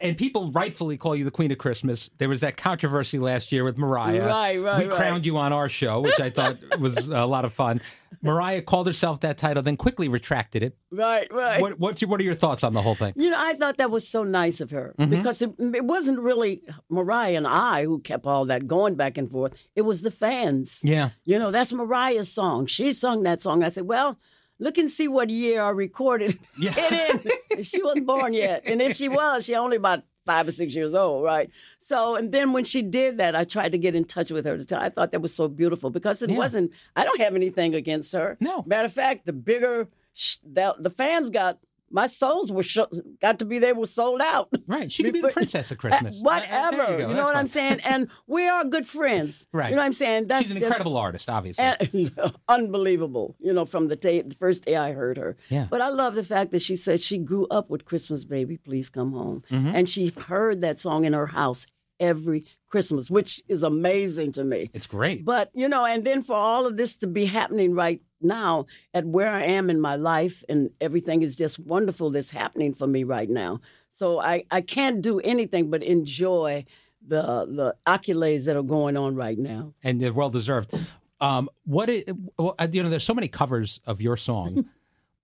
and 0.00 0.16
people 0.16 0.50
rightfully 0.52 0.96
call 0.96 1.14
you 1.14 1.24
the 1.24 1.30
Queen 1.30 1.50
of 1.50 1.58
Christmas. 1.58 2.08
There 2.18 2.28
was 2.28 2.40
that 2.40 2.56
controversy 2.56 3.18
last 3.18 3.52
year 3.52 3.64
with 3.64 3.76
Mariah. 3.78 4.26
Right, 4.26 4.56
right, 4.58 4.78
We 4.78 4.84
right. 4.86 4.90
crowned 4.96 5.26
you 5.26 5.36
on 5.36 5.52
our 5.52 5.68
show, 5.68 6.00
which 6.00 6.18
I 6.20 6.30
thought 6.30 6.56
was 6.80 7.08
a 7.08 7.26
lot 7.26 7.44
of 7.44 7.52
fun. 7.52 7.80
Mariah 8.22 8.62
called 8.62 8.86
herself 8.86 9.20
that 9.20 9.38
title, 9.38 9.62
then 9.62 9.76
quickly 9.76 10.08
retracted 10.08 10.62
it. 10.62 10.76
Right, 10.90 11.32
right. 11.32 11.60
What, 11.60 11.78
what's 11.78 12.00
your, 12.02 12.08
what 12.10 12.20
are 12.20 12.24
your 12.24 12.34
thoughts 12.34 12.64
on 12.64 12.72
the 12.74 12.82
whole 12.82 12.94
thing? 12.94 13.12
You 13.16 13.30
know, 13.30 13.38
I 13.38 13.54
thought 13.54 13.76
that 13.78 13.90
was 13.90 14.06
so 14.08 14.24
nice 14.24 14.60
of 14.60 14.70
her 14.70 14.94
Mm-hmm. 14.98 15.10
because 15.10 15.42
it, 15.42 15.50
it 15.58 15.84
wasn't 15.84 16.18
really 16.20 16.62
Mariah 16.88 17.36
and 17.36 17.46
I 17.46 17.84
who 17.84 18.00
kept 18.00 18.26
all 18.26 18.44
that 18.46 18.66
going 18.66 18.94
back 18.96 19.16
and 19.18 19.30
forth. 19.30 19.52
It 19.76 19.82
was 19.82 20.02
the 20.02 20.10
fans. 20.10 20.80
Yeah. 20.82 21.10
You 21.24 21.38
know, 21.38 21.50
that's 21.50 21.72
Mariah's 21.72 22.32
song. 22.32 22.66
She 22.66 22.92
sung 22.92 23.22
that 23.22 23.40
song. 23.42 23.62
I 23.62 23.68
said, 23.68 23.86
well, 23.86 24.18
look 24.60 24.78
and 24.78 24.88
see 24.90 25.08
what 25.08 25.28
year 25.30 25.60
I 25.62 25.70
recorded 25.70 26.38
Yeah. 26.56 26.72
it 26.76 27.40
in. 27.56 27.62
she 27.64 27.82
wasn't 27.82 28.06
born 28.06 28.32
yet. 28.34 28.62
And 28.66 28.80
if 28.80 28.96
she 28.96 29.08
was, 29.08 29.44
she 29.46 29.54
only 29.56 29.78
about 29.78 30.04
five 30.26 30.46
or 30.46 30.52
six 30.52 30.74
years 30.76 30.94
old, 30.94 31.24
right? 31.24 31.50
So, 31.78 32.14
and 32.14 32.30
then 32.30 32.52
when 32.52 32.64
she 32.64 32.82
did 32.82 33.16
that, 33.18 33.34
I 33.34 33.44
tried 33.44 33.72
to 33.72 33.78
get 33.78 33.94
in 33.96 34.04
touch 34.04 34.30
with 34.30 34.44
her. 34.44 34.56
To 34.58 34.64
tell, 34.64 34.80
I 34.80 34.90
thought 34.90 35.10
that 35.12 35.20
was 35.22 35.34
so 35.34 35.48
beautiful 35.48 35.90
because 35.90 36.22
it 36.22 36.30
Yeah. 36.30 36.36
wasn't, 36.36 36.72
I 36.94 37.04
don't 37.04 37.20
have 37.20 37.34
anything 37.34 37.74
against 37.74 38.12
her. 38.12 38.36
No. 38.38 38.62
Matter 38.66 38.84
of 38.86 38.92
fact, 38.92 39.24
the 39.26 39.32
bigger, 39.32 39.88
sh- 40.12 40.36
the, 40.44 40.76
the 40.78 40.90
fans 40.90 41.30
got, 41.30 41.58
my 41.90 42.06
souls 42.06 42.52
were 42.52 42.62
sh- 42.62 42.78
got 43.20 43.38
to 43.40 43.44
be 43.44 43.58
they 43.58 43.72
were 43.72 43.86
sold 43.86 44.20
out. 44.20 44.48
Right. 44.66 44.90
She 44.92 45.02
could 45.02 45.12
be 45.12 45.20
the 45.20 45.28
princess 45.28 45.70
of 45.70 45.78
Christmas. 45.78 46.18
Whatever. 46.22 46.92
You, 46.92 46.98
go. 46.98 47.08
know 47.08 47.14
That's 47.14 47.26
what 47.26 47.36
I'm 47.36 47.46
saying? 47.46 47.80
And 47.84 48.08
we 48.26 48.46
are 48.48 48.64
good 48.64 48.86
friends. 48.86 49.46
Right. 49.52 49.70
You 49.70 49.76
know 49.76 49.82
what 49.82 49.86
I'm 49.86 49.92
saying? 49.92 50.26
That's 50.28 50.42
She's 50.46 50.50
an 50.52 50.58
just- 50.60 50.66
incredible 50.68 50.96
artist, 50.96 51.28
obviously. 51.28 51.64
and- 51.64 52.12
unbelievable, 52.48 53.36
you 53.40 53.52
know, 53.52 53.64
from 53.64 53.88
the, 53.88 53.96
day, 53.96 54.22
the 54.22 54.34
first 54.34 54.64
day 54.64 54.76
I 54.76 54.92
heard 54.92 55.16
her. 55.16 55.36
Yeah. 55.48 55.66
But 55.70 55.80
I 55.80 55.88
love 55.88 56.14
the 56.14 56.24
fact 56.24 56.50
that 56.52 56.62
she 56.62 56.76
said 56.76 57.00
she 57.00 57.18
grew 57.18 57.46
up 57.48 57.70
with 57.70 57.84
Christmas 57.84 58.24
Baby, 58.24 58.56
Please 58.56 58.90
Come 58.90 59.12
Home. 59.12 59.42
Mm-hmm. 59.50 59.72
And 59.74 59.88
she 59.88 60.08
heard 60.08 60.60
that 60.60 60.80
song 60.80 61.04
in 61.04 61.12
her 61.12 61.26
house 61.28 61.66
every 61.98 62.44
Christmas, 62.68 63.10
which 63.10 63.42
is 63.48 63.62
amazing 63.62 64.32
to 64.32 64.44
me. 64.44 64.70
it's 64.72 64.86
great. 64.86 65.24
But, 65.24 65.50
you 65.54 65.68
know, 65.68 65.84
and 65.84 66.02
then 66.04 66.22
for 66.22 66.34
all 66.34 66.66
of 66.66 66.76
this 66.76 66.96
to 66.96 67.06
be 67.06 67.26
happening 67.26 67.74
right 67.74 68.00
now 68.22 68.66
at 68.94 69.06
where 69.06 69.30
I 69.30 69.42
am 69.42 69.70
in 69.70 69.80
my 69.80 69.96
life 69.96 70.44
and 70.48 70.70
everything 70.80 71.22
is 71.22 71.36
just 71.36 71.58
wonderful 71.58 72.10
that's 72.10 72.30
happening 72.30 72.74
for 72.74 72.86
me 72.86 73.04
right 73.04 73.28
now. 73.30 73.60
So 73.90 74.20
I, 74.20 74.44
I 74.50 74.60
can't 74.60 75.02
do 75.02 75.20
anything 75.20 75.70
but 75.70 75.82
enjoy 75.82 76.64
the 77.06 77.46
the 77.46 77.76
accolades 77.86 78.44
that 78.44 78.56
are 78.56 78.62
going 78.62 78.96
on 78.96 79.14
right 79.16 79.38
now. 79.38 79.72
and 79.82 80.00
they're 80.00 80.12
well 80.12 80.30
deserved. 80.30 80.72
Um, 81.20 81.48
what 81.64 81.88
is, 81.90 82.04
well, 82.38 82.54
you 82.72 82.82
know, 82.82 82.88
there's 82.88 83.04
so 83.04 83.14
many 83.14 83.28
covers 83.28 83.80
of 83.86 84.00
your 84.00 84.16
song. 84.16 84.66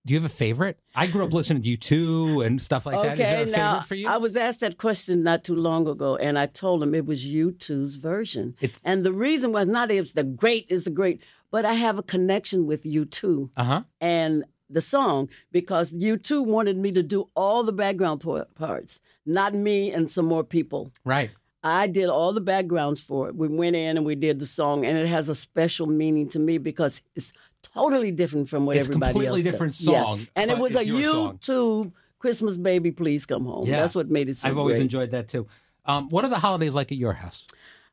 Do 0.05 0.13
you 0.13 0.21
have 0.21 0.31
a 0.31 0.33
favorite? 0.33 0.79
I 0.95 1.07
grew 1.07 1.25
up 1.25 1.33
listening 1.33 1.63
to 1.63 1.67
you 1.67 1.75
too 1.75 2.39
and 2.39 2.61
stuff 2.61 2.85
like 2.85 2.95
that. 3.01 3.13
Is 3.13 3.17
there 3.19 3.41
a 3.41 3.45
now 3.45 3.73
favorite 3.73 3.87
for 3.87 3.95
you? 3.95 4.07
I 4.07 4.15
was 4.15 4.37
asked 4.37 4.61
that 4.61 4.77
question 4.77 5.21
not 5.21 5.43
too 5.43 5.55
long 5.55 5.85
ago, 5.85 6.15
and 6.15 6.39
I 6.39 6.45
told 6.45 6.81
him 6.81 6.95
it 6.95 7.05
was 7.05 7.25
U2's 7.25 7.95
version. 7.95 8.55
and 8.85 9.03
the 9.03 9.11
reason 9.11 9.51
was 9.51 9.67
not 9.67 9.91
it's 9.91 10.13
the 10.13 10.23
great 10.23 10.65
is 10.69 10.85
the 10.85 10.91
great, 10.91 11.21
but 11.51 11.65
I 11.65 11.73
have 11.73 11.97
a 11.97 12.03
connection 12.03 12.65
with 12.65 12.83
U2. 12.83 13.49
uh 13.57 13.63
huh. 13.63 13.81
and 14.01 14.43
the 14.69 14.81
song 14.81 15.29
because 15.51 15.93
U2 15.93 16.45
wanted 16.45 16.77
me 16.77 16.91
to 16.91 17.01
do 17.01 17.29
all 17.35 17.63
the 17.63 17.71
background 17.71 18.21
parts, 18.55 18.99
not 19.25 19.53
me 19.53 19.91
and 19.91 20.11
some 20.11 20.25
more 20.25 20.43
people. 20.43 20.91
Right. 21.05 21.31
I 21.63 21.87
did 21.87 22.07
all 22.09 22.33
the 22.33 22.41
backgrounds 22.41 22.99
for 22.99 23.29
it. 23.29 23.35
We 23.35 23.47
went 23.47 23.77
in 23.77 23.95
and 23.97 24.05
we 24.05 24.15
did 24.15 24.39
the 24.39 24.45
song, 24.45 24.85
and 24.85 24.97
it 24.97 25.07
has 25.07 25.29
a 25.29 25.35
special 25.35 25.87
meaning 25.87 26.27
to 26.29 26.39
me 26.39 26.57
because 26.57 27.01
it's 27.15 27.31
totally 27.73 28.11
different 28.11 28.47
from 28.49 28.65
what 28.65 28.75
It's 28.77 28.87
everybody 28.87 29.11
completely 29.13 29.37
else 29.39 29.43
does. 29.43 29.51
different 29.51 29.79
Yes. 29.81 30.05
song, 30.05 30.27
and 30.35 30.51
it 30.51 30.57
was 30.57 30.75
a 30.75 30.85
your 30.85 31.13
song. 31.13 31.37
U2's 31.39 31.91
Christmas 32.19 32.57
baby, 32.57 32.91
please 32.91 33.25
come 33.25 33.45
home. 33.45 33.67
Yeah. 33.67 33.79
That's 33.79 33.95
what 33.95 34.09
made 34.09 34.27
it 34.29 34.35
so 34.35 34.49
I've 34.49 34.57
always 34.57 34.75
great. 34.77 34.83
enjoyed 34.83 35.11
that 35.11 35.27
too. 35.29 35.47
Um, 35.85 36.09
what 36.09 36.25
are 36.25 36.29
the 36.29 36.39
holidays 36.39 36.75
like 36.75 36.91
at 36.91 36.97
your 36.97 37.13
house? 37.13 37.45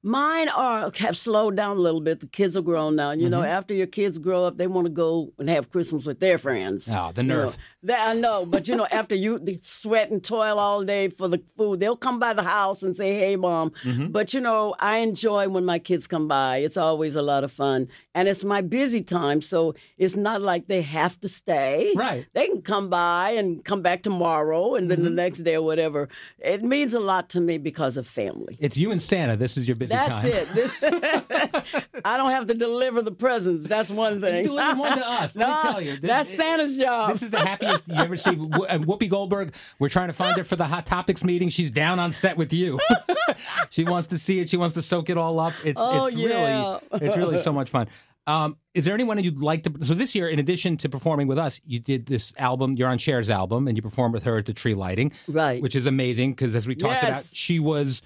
Mine 0.06 0.50
are 0.50 0.92
have 0.98 1.16
slowed 1.16 1.56
down 1.56 1.78
a 1.78 1.80
little 1.80 2.02
bit. 2.02 2.20
The 2.20 2.26
kids 2.26 2.58
are 2.58 2.62
grown 2.62 2.94
now. 2.94 3.12
You 3.12 3.30
know, 3.30 3.40
Mm-hmm. 3.40 3.46
after 3.58 3.72
your 3.72 3.86
kids 3.86 4.18
grow 4.18 4.44
up, 4.44 4.58
they 4.58 4.66
want 4.66 4.84
to 4.84 4.90
go 4.92 5.32
and 5.38 5.48
have 5.48 5.70
Christmas 5.70 6.04
with 6.04 6.20
their 6.20 6.36
friends. 6.36 6.90
Oh, 6.92 7.10
the 7.14 7.22
know, 7.22 7.44
nerve. 7.44 7.58
That 7.84 8.08
I 8.08 8.14
know, 8.14 8.44
but 8.46 8.66
you 8.68 8.76
know, 8.76 8.86
after 8.90 9.14
you 9.14 9.40
sweat 9.60 10.10
and 10.10 10.22
toil 10.22 10.58
all 10.58 10.84
day 10.84 11.08
for 11.08 11.28
the 11.28 11.40
food, 11.56 11.80
they'll 11.80 11.96
come 11.96 12.18
by 12.18 12.32
the 12.32 12.42
house 12.42 12.82
and 12.82 12.96
say, 12.96 13.14
"Hey, 13.14 13.36
mom." 13.36 13.70
Mm-hmm. 13.84 14.08
But 14.08 14.34
you 14.34 14.40
know, 14.40 14.74
I 14.80 14.98
enjoy 14.98 15.48
when 15.48 15.64
my 15.64 15.78
kids 15.78 16.06
come 16.06 16.26
by. 16.28 16.58
It's 16.58 16.76
always 16.76 17.14
a 17.16 17.22
lot 17.22 17.44
of 17.44 17.52
fun, 17.52 17.88
and 18.14 18.26
it's 18.28 18.42
my 18.44 18.60
busy 18.60 19.02
time, 19.02 19.42
so 19.42 19.74
it's 19.98 20.16
not 20.16 20.42
like 20.42 20.66
they 20.66 20.82
have 20.82 21.20
to 21.20 21.28
stay. 21.28 21.92
Right. 21.94 22.26
They 22.32 22.46
can 22.48 22.62
come 22.62 22.88
by 22.90 23.30
and 23.30 23.64
come 23.64 23.82
back 23.82 24.02
tomorrow, 24.02 24.74
and 24.74 24.90
then 24.90 24.94
Mm-hmm. 24.98 25.04
the 25.04 25.10
next 25.22 25.38
day 25.40 25.54
or 25.56 25.62
whatever. 25.62 26.08
It 26.38 26.62
means 26.62 26.94
a 26.94 27.00
lot 27.00 27.28
to 27.30 27.40
me 27.40 27.58
because 27.58 27.96
of 27.96 28.06
family. 28.06 28.56
It's 28.60 28.76
you 28.76 28.90
and 28.92 29.02
Santa. 29.02 29.36
This 29.36 29.56
is 29.56 29.66
your 29.68 29.74
busy 29.76 29.88
That's 29.94 30.22
time. 30.22 30.32
it. 30.32 30.48
This, 30.54 30.72
I 32.04 32.16
don't 32.16 32.30
have 32.30 32.46
to 32.46 32.54
deliver 32.54 33.02
the 33.02 33.12
presents. 33.12 33.66
That's 33.66 33.90
one 33.90 34.20
thing. 34.20 34.36
You 34.38 34.50
deliver 34.50 34.80
one 34.80 34.96
to 34.96 35.06
us. 35.22 35.36
Let 35.36 35.48
me 35.48 35.54
tell 35.70 35.80
you. 35.80 35.92
This- 35.96 36.00
that's 36.10 36.28
Santa's 36.28 36.76
job. 36.76 37.12
This 37.12 37.22
is 37.22 37.30
the 37.30 37.38
happiest 37.82 37.88
you 37.88 37.94
ever 38.04 38.16
see. 38.16 38.30
And 38.68 38.86
Whoopi 38.86 39.08
Goldberg, 39.08 39.54
we're 39.78 39.88
trying 39.88 40.08
to 40.08 40.12
find 40.14 40.36
her 40.36 40.44
for 40.44 40.56
the 40.56 40.66
Hot 40.66 40.86
Topics 40.86 41.24
meeting. 41.24 41.48
She's 41.48 41.70
down 41.70 41.98
on 41.98 42.12
set 42.12 42.36
with 42.36 42.52
you. 42.52 42.78
she 43.70 43.84
wants 43.84 44.08
to 44.08 44.18
see 44.18 44.40
it. 44.40 44.48
She 44.48 44.56
wants 44.56 44.74
to 44.74 44.82
soak 44.82 45.10
it 45.10 45.16
all 45.18 45.38
up. 45.40 45.52
It's, 45.64 45.80
Oh, 45.80 46.06
it's 46.06 46.16
yeah. 46.16 46.78
really, 46.92 47.06
it's 47.06 47.16
really 47.16 47.38
so 47.38 47.52
much 47.60 47.70
fun. 47.70 47.88
Um, 48.26 48.56
is 48.72 48.86
there 48.86 48.94
anyone 48.94 49.22
you'd 49.22 49.40
like 49.40 49.64
to? 49.64 49.84
So 49.84 49.92
this 49.92 50.14
year, 50.14 50.28
in 50.28 50.38
addition 50.38 50.78
to 50.78 50.88
performing 50.88 51.26
with 51.26 51.36
us, 51.38 51.60
you 51.66 51.78
did 51.78 52.06
this 52.06 52.32
album. 52.38 52.74
You're 52.76 52.88
on 52.88 52.96
Cher's 52.96 53.28
album, 53.28 53.68
and 53.68 53.76
you 53.76 53.82
performed 53.82 54.14
with 54.14 54.22
her 54.24 54.38
at 54.38 54.46
the 54.46 54.54
tree 54.54 54.72
lighting, 54.74 55.12
Right. 55.28 55.60
Which 55.62 55.76
is 55.76 55.84
amazing 55.84 56.32
because, 56.32 56.54
as 56.54 56.66
we 56.66 56.74
talked 56.74 57.02
about, 57.02 57.22
she 57.34 57.60
was 57.60 58.00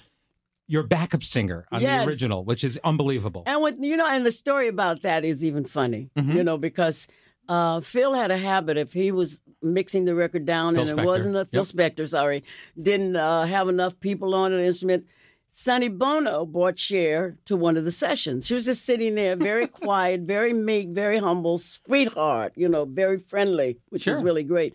your 0.66 0.82
backup 0.82 1.22
singer 1.22 1.66
on 1.70 1.80
Yes. 1.82 2.04
the 2.04 2.10
original, 2.10 2.44
which 2.44 2.64
is 2.64 2.80
unbelievable. 2.82 3.44
And 3.46 3.62
with 3.62 3.76
you 3.80 3.96
know, 3.96 4.08
and 4.08 4.26
the 4.26 4.32
story 4.32 4.66
about 4.66 5.02
that 5.02 5.25
is 5.25 5.44
even 5.44 5.64
funny, 5.64 6.10
Mm-hmm. 6.16 6.32
you 6.37 6.42
know, 6.42 6.58
because 6.58 7.06
uh, 7.48 7.80
Phil 7.80 8.12
had 8.14 8.30
a 8.30 8.36
habit 8.38 8.76
if 8.76 8.92
he 8.92 9.10
was 9.10 9.40
mixing 9.62 10.04
the 10.04 10.14
record 10.14 10.44
down 10.46 10.74
Phil 10.74 10.88
and 10.88 10.98
Spector. 10.98 11.02
it 11.02 11.06
wasn't 11.06 11.36
a 11.36 11.44
Phil 11.46 11.64
Yep. 11.64 11.96
Spector, 11.96 12.08
sorry, 12.08 12.44
didn't 12.80 13.16
uh, 13.16 13.44
have 13.44 13.68
enough 13.68 13.98
people 14.00 14.34
on 14.34 14.52
an 14.52 14.60
instrument. 14.60 15.06
Sonny 15.50 15.88
Bono 15.88 16.44
brought 16.44 16.78
Cher 16.78 17.38
to 17.46 17.56
one 17.56 17.76
of 17.76 17.84
the 17.84 17.90
sessions. 17.90 18.46
She 18.46 18.54
was 18.54 18.66
just 18.66 18.84
sitting 18.84 19.14
there, 19.14 19.34
very 19.34 19.66
quiet, 19.82 20.20
very 20.20 20.52
meek, 20.52 20.90
very 20.90 21.18
humble, 21.18 21.58
sweetheart, 21.58 22.52
you 22.54 22.68
know, 22.68 22.84
very 22.84 23.18
friendly, 23.18 23.78
which 23.88 24.06
was 24.06 24.22
really 24.22 24.42
great. 24.44 24.74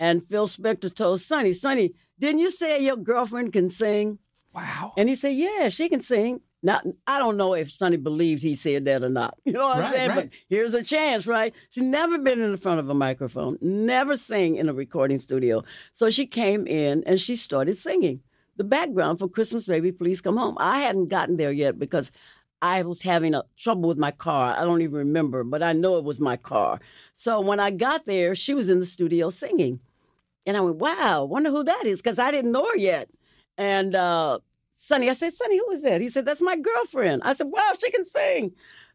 And 0.00 0.26
Phil 0.28 0.46
Spector 0.46 0.92
told 0.92 1.20
Sonny, 1.20 1.52
Sonny, 1.52 1.92
didn't 2.18 2.40
you 2.40 2.50
say 2.50 2.82
your 2.82 2.96
girlfriend 2.96 3.52
can 3.52 3.70
sing? 3.70 4.18
wow. 4.52 4.92
And 4.96 5.08
he 5.08 5.14
said, 5.14 5.34
Yeah, 5.34 5.68
she 5.68 5.88
can 5.88 6.00
sing. 6.00 6.40
Now, 6.64 6.80
I 7.06 7.18
don't 7.18 7.36
know 7.36 7.54
if 7.54 7.70
Sonny 7.70 7.98
believed 7.98 8.42
he 8.42 8.54
said 8.54 8.86
that 8.86 9.02
or 9.04 9.10
not. 9.10 9.38
You 9.44 9.52
know 9.52 9.66
what 9.66 9.78
Right, 9.78 9.86
I'm 9.86 9.92
saying? 9.92 10.08
right. 10.08 10.30
But 10.30 10.38
here's 10.48 10.72
a 10.74 10.82
chance, 10.82 11.26
right? 11.26 11.54
She's 11.70 11.84
never 11.84 12.16
been 12.18 12.40
in 12.40 12.50
the 12.52 12.56
front 12.58 12.80
of 12.80 12.88
a 12.88 12.94
microphone, 12.94 13.58
never 13.60 14.16
sang 14.16 14.56
in 14.56 14.68
a 14.68 14.72
recording 14.74 15.18
studio. 15.18 15.62
So 15.92 16.08
she 16.10 16.26
came 16.26 16.66
in 16.66 17.04
and 17.04 17.20
she 17.20 17.36
started 17.36 17.76
singing 17.76 18.20
the 18.56 18.64
background 18.64 19.18
for 19.18 19.28
Christmas 19.28 19.66
Baby, 19.66 19.92
Please 19.92 20.20
Come 20.22 20.38
Home. 20.38 20.56
I 20.58 20.78
hadn't 20.78 21.08
gotten 21.08 21.36
there 21.36 21.52
yet 21.52 21.78
because 21.78 22.10
I 22.62 22.80
was 22.82 23.02
having 23.02 23.34
a 23.34 23.44
trouble 23.58 23.88
with 23.88 23.98
my 23.98 24.10
car. 24.12 24.54
I 24.56 24.62
don't 24.64 24.80
even 24.80 24.94
remember, 24.96 25.44
but 25.44 25.62
I 25.62 25.74
know 25.74 25.98
it 25.98 26.04
was 26.04 26.18
my 26.18 26.38
car. 26.38 26.80
So 27.12 27.40
when 27.42 27.60
I 27.60 27.72
got 27.72 28.06
there, 28.06 28.34
she 28.34 28.54
was 28.54 28.70
in 28.70 28.80
the 28.80 28.86
studio 28.86 29.28
singing. 29.28 29.80
And 30.46 30.56
I 30.56 30.60
went, 30.60 30.76
wow, 30.76 31.24
wonder 31.24 31.50
who 31.50 31.62
that 31.64 31.84
is, 31.84 32.00
because 32.00 32.18
I 32.18 32.30
didn't 32.30 32.52
know 32.52 32.64
her 32.64 32.76
yet. 32.78 33.10
And 33.58 33.94
uh, 33.94 34.38
Sonny, 34.76 35.08
I 35.08 35.12
said, 35.12 35.32
Sonny, 35.32 35.56
who 35.58 35.70
is 35.70 35.82
that? 35.82 36.00
He 36.00 36.08
said, 36.08 36.24
that's 36.24 36.40
my 36.42 36.56
girlfriend. 36.56 37.22
I 37.24 37.32
said, 37.32 37.46
wow, 37.46 37.72
she 37.80 37.90
can 37.92 38.04
sing. 38.04 38.52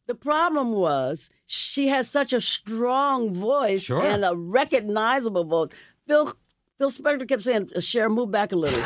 The 0.08 0.16
problem 0.16 0.74
was 0.74 1.30
she 1.46 1.88
has 1.88 2.10
such 2.10 2.34
a 2.34 2.42
strong 2.42 3.34
voice 3.34 3.84
Sure. 3.84 4.06
and 4.06 4.26
a 4.26 4.36
recognizable 4.36 5.46
voice. 5.46 5.70
Phil, 6.06 6.34
Phil 6.78 6.90
Spector 6.90 7.28
kept 7.28 7.44
saying, 7.44 7.70
Cher, 7.80 8.10
move 8.10 8.30
back 8.32 8.52
a 8.52 8.56
little. 8.56 8.80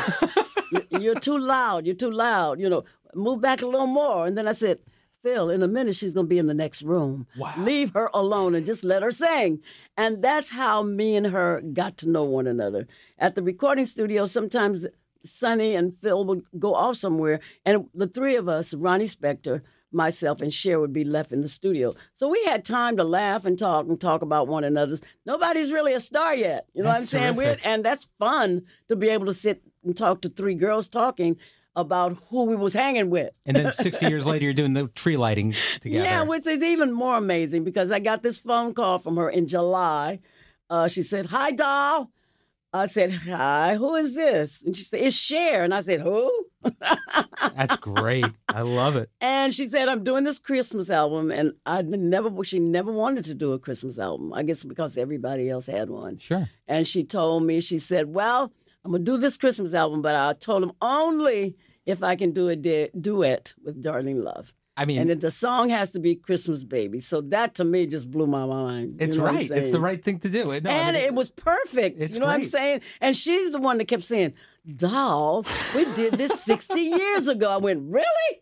You- 0.72 0.86
You're 1.00 1.14
too 1.20 1.36
loud. 1.38 1.84
You're 1.86 1.94
too 1.96 2.10
loud. 2.10 2.60
You 2.60 2.68
know, 2.68 2.84
move 3.14 3.40
back 3.40 3.62
a 3.62 3.66
little 3.66 3.86
more. 3.88 4.26
And 4.26 4.36
then 4.38 4.46
I 4.46 4.52
said, 4.52 4.78
Phil, 5.22 5.48
in 5.50 5.62
a 5.62 5.68
minute, 5.68 5.96
she's 5.96 6.12
going 6.14 6.26
to 6.26 6.28
be 6.28 6.38
in 6.38 6.46
the 6.46 6.54
next 6.54 6.82
room. 6.82 7.26
Wow. 7.38 7.54
Leave 7.58 7.94
her 7.94 8.10
alone 8.12 8.54
and 8.54 8.66
just 8.66 8.84
let 8.84 9.02
her 9.02 9.10
sing. 9.10 9.60
And 9.96 10.22
that's 10.22 10.50
how 10.50 10.82
me 10.82 11.16
and 11.16 11.26
her 11.28 11.60
got 11.72 11.96
to 11.98 12.08
know 12.08 12.24
one 12.24 12.46
another. 12.46 12.86
At 13.18 13.34
the 13.34 13.42
recording 13.42 13.86
studio, 13.86 14.26
sometimes 14.26 14.86
Sonny 15.24 15.74
and 15.74 15.96
Phil 16.00 16.24
would 16.24 16.42
go 16.58 16.74
off 16.74 16.96
somewhere, 16.96 17.40
and 17.64 17.86
the 17.94 18.06
three 18.06 18.36
of 18.36 18.48
us, 18.48 18.74
Ronnie 18.74 19.06
Spector, 19.06 19.62
myself, 19.92 20.40
and 20.40 20.52
Cher, 20.52 20.80
would 20.80 20.92
be 20.92 21.04
left 21.04 21.32
in 21.32 21.40
the 21.40 21.48
studio. 21.48 21.92
So 22.12 22.28
we 22.28 22.42
had 22.44 22.64
time 22.64 22.96
to 22.96 23.04
laugh 23.04 23.44
and 23.44 23.58
talk 23.58 23.86
and 23.86 24.00
talk 24.00 24.22
about 24.22 24.48
one 24.48 24.64
another's. 24.64 25.02
Nobody's 25.24 25.70
really 25.72 25.92
a 25.94 26.00
star 26.00 26.34
yet. 26.34 26.66
You 26.74 26.82
know 26.82 26.88
what 26.88 26.96
I'm 26.96 27.00
That's 27.02 27.10
saying? 27.10 27.36
We're- 27.36 27.56
and 27.64 27.84
that's 27.84 28.08
fun 28.18 28.62
to 28.88 28.96
be 28.96 29.08
able 29.08 29.26
to 29.26 29.32
sit 29.32 29.62
and 29.84 29.96
talk 29.96 30.20
to 30.22 30.28
three 30.28 30.54
girls 30.54 30.88
talking 30.88 31.36
about 31.76 32.16
who 32.30 32.44
we 32.44 32.56
was 32.56 32.72
hanging 32.72 33.10
with. 33.10 33.30
And 33.46 33.56
then 33.56 33.72
60 33.72 34.06
years 34.06 34.26
later, 34.26 34.44
you're 34.44 34.54
doing 34.54 34.74
the 34.74 34.88
tree 34.88 35.16
lighting 35.16 35.54
together. 35.80 36.04
Yeah, 36.04 36.22
which 36.22 36.46
is 36.46 36.62
even 36.62 36.92
more 36.92 37.16
amazing 37.16 37.64
because 37.64 37.90
I 37.90 37.98
got 37.98 38.22
this 38.22 38.38
phone 38.38 38.74
call 38.74 38.98
from 38.98 39.16
her 39.16 39.28
in 39.28 39.48
July. 39.48 40.20
Uh, 40.70 40.88
she 40.88 41.02
said, 41.02 41.26
Hi, 41.26 41.50
doll. 41.52 42.10
I 42.74 42.86
said, 42.86 43.12
Hi, 43.12 43.76
who 43.76 43.94
is 43.94 44.16
this? 44.16 44.60
And 44.62 44.76
she 44.76 44.82
said, 44.82 45.00
It's 45.00 45.14
Cher. 45.16 45.62
And 45.62 45.72
I 45.72 45.78
said, 45.78 46.00
Who? 46.00 46.46
That's 47.54 47.76
great. 47.76 48.26
I 48.48 48.62
love 48.62 48.96
it. 48.96 49.10
And 49.20 49.54
she 49.54 49.66
said, 49.66 49.88
I'm 49.88 50.02
doing 50.02 50.24
this 50.24 50.40
Christmas 50.40 50.90
album. 50.90 51.30
And 51.30 51.52
I 51.64 51.82
never, 51.82 52.42
she 52.42 52.58
never 52.58 52.90
wanted 52.90 53.24
to 53.26 53.34
do 53.34 53.52
a 53.52 53.60
Christmas 53.60 53.96
album. 53.96 54.32
I 54.34 54.42
guess 54.42 54.64
because 54.64 54.98
everybody 54.98 55.48
else 55.48 55.66
had 55.66 55.88
one. 55.88 56.18
Sure. 56.18 56.50
And 56.66 56.84
she 56.84 57.04
told 57.04 57.44
me, 57.44 57.60
she 57.60 57.78
said, 57.78 58.12
Well, 58.12 58.52
I'm 58.84 58.90
going 58.90 59.04
to 59.04 59.12
do 59.12 59.18
this 59.18 59.38
Christmas 59.38 59.72
album, 59.72 60.02
but 60.02 60.16
I 60.16 60.32
told 60.32 60.64
him 60.64 60.72
only 60.82 61.56
if 61.86 62.02
I 62.02 62.16
can 62.16 62.32
do 62.32 62.48
a 62.48 62.56
du- 62.56 62.90
duet 63.00 63.54
with 63.64 63.82
Darlene 63.82 64.22
Love. 64.24 64.52
I 64.76 64.84
mean, 64.86 64.98
And 65.00 65.10
then 65.10 65.20
the 65.20 65.30
song 65.30 65.68
has 65.68 65.92
to 65.92 66.00
be 66.00 66.16
Christmas 66.16 66.64
Baby. 66.64 66.98
So 67.00 67.20
that 67.20 67.54
to 67.56 67.64
me 67.64 67.86
just 67.86 68.10
blew 68.10 68.26
my 68.26 68.44
mind. 68.44 69.00
You 69.00 69.06
it's 69.06 69.16
know 69.16 69.24
right. 69.24 69.50
It's 69.50 69.70
the 69.70 69.78
right 69.80 70.02
thing 70.02 70.18
to 70.20 70.28
do. 70.28 70.46
No, 70.46 70.50
I 70.50 70.56
and 70.56 70.94
mean, 70.96 71.04
it 71.04 71.14
was 71.14 71.30
perfect. 71.30 72.00
You 72.00 72.18
know 72.18 72.26
what 72.26 72.34
I'm 72.34 72.42
saying? 72.42 72.80
And 73.00 73.16
she's 73.16 73.52
the 73.52 73.60
one 73.60 73.78
that 73.78 73.86
kept 73.86 74.02
saying, 74.02 74.34
Doll, 74.76 75.44
we 75.76 75.84
did 75.94 76.14
this 76.14 76.42
60 76.42 76.80
years 76.80 77.28
ago. 77.28 77.50
I 77.50 77.58
went, 77.58 77.82
Really? 77.82 78.40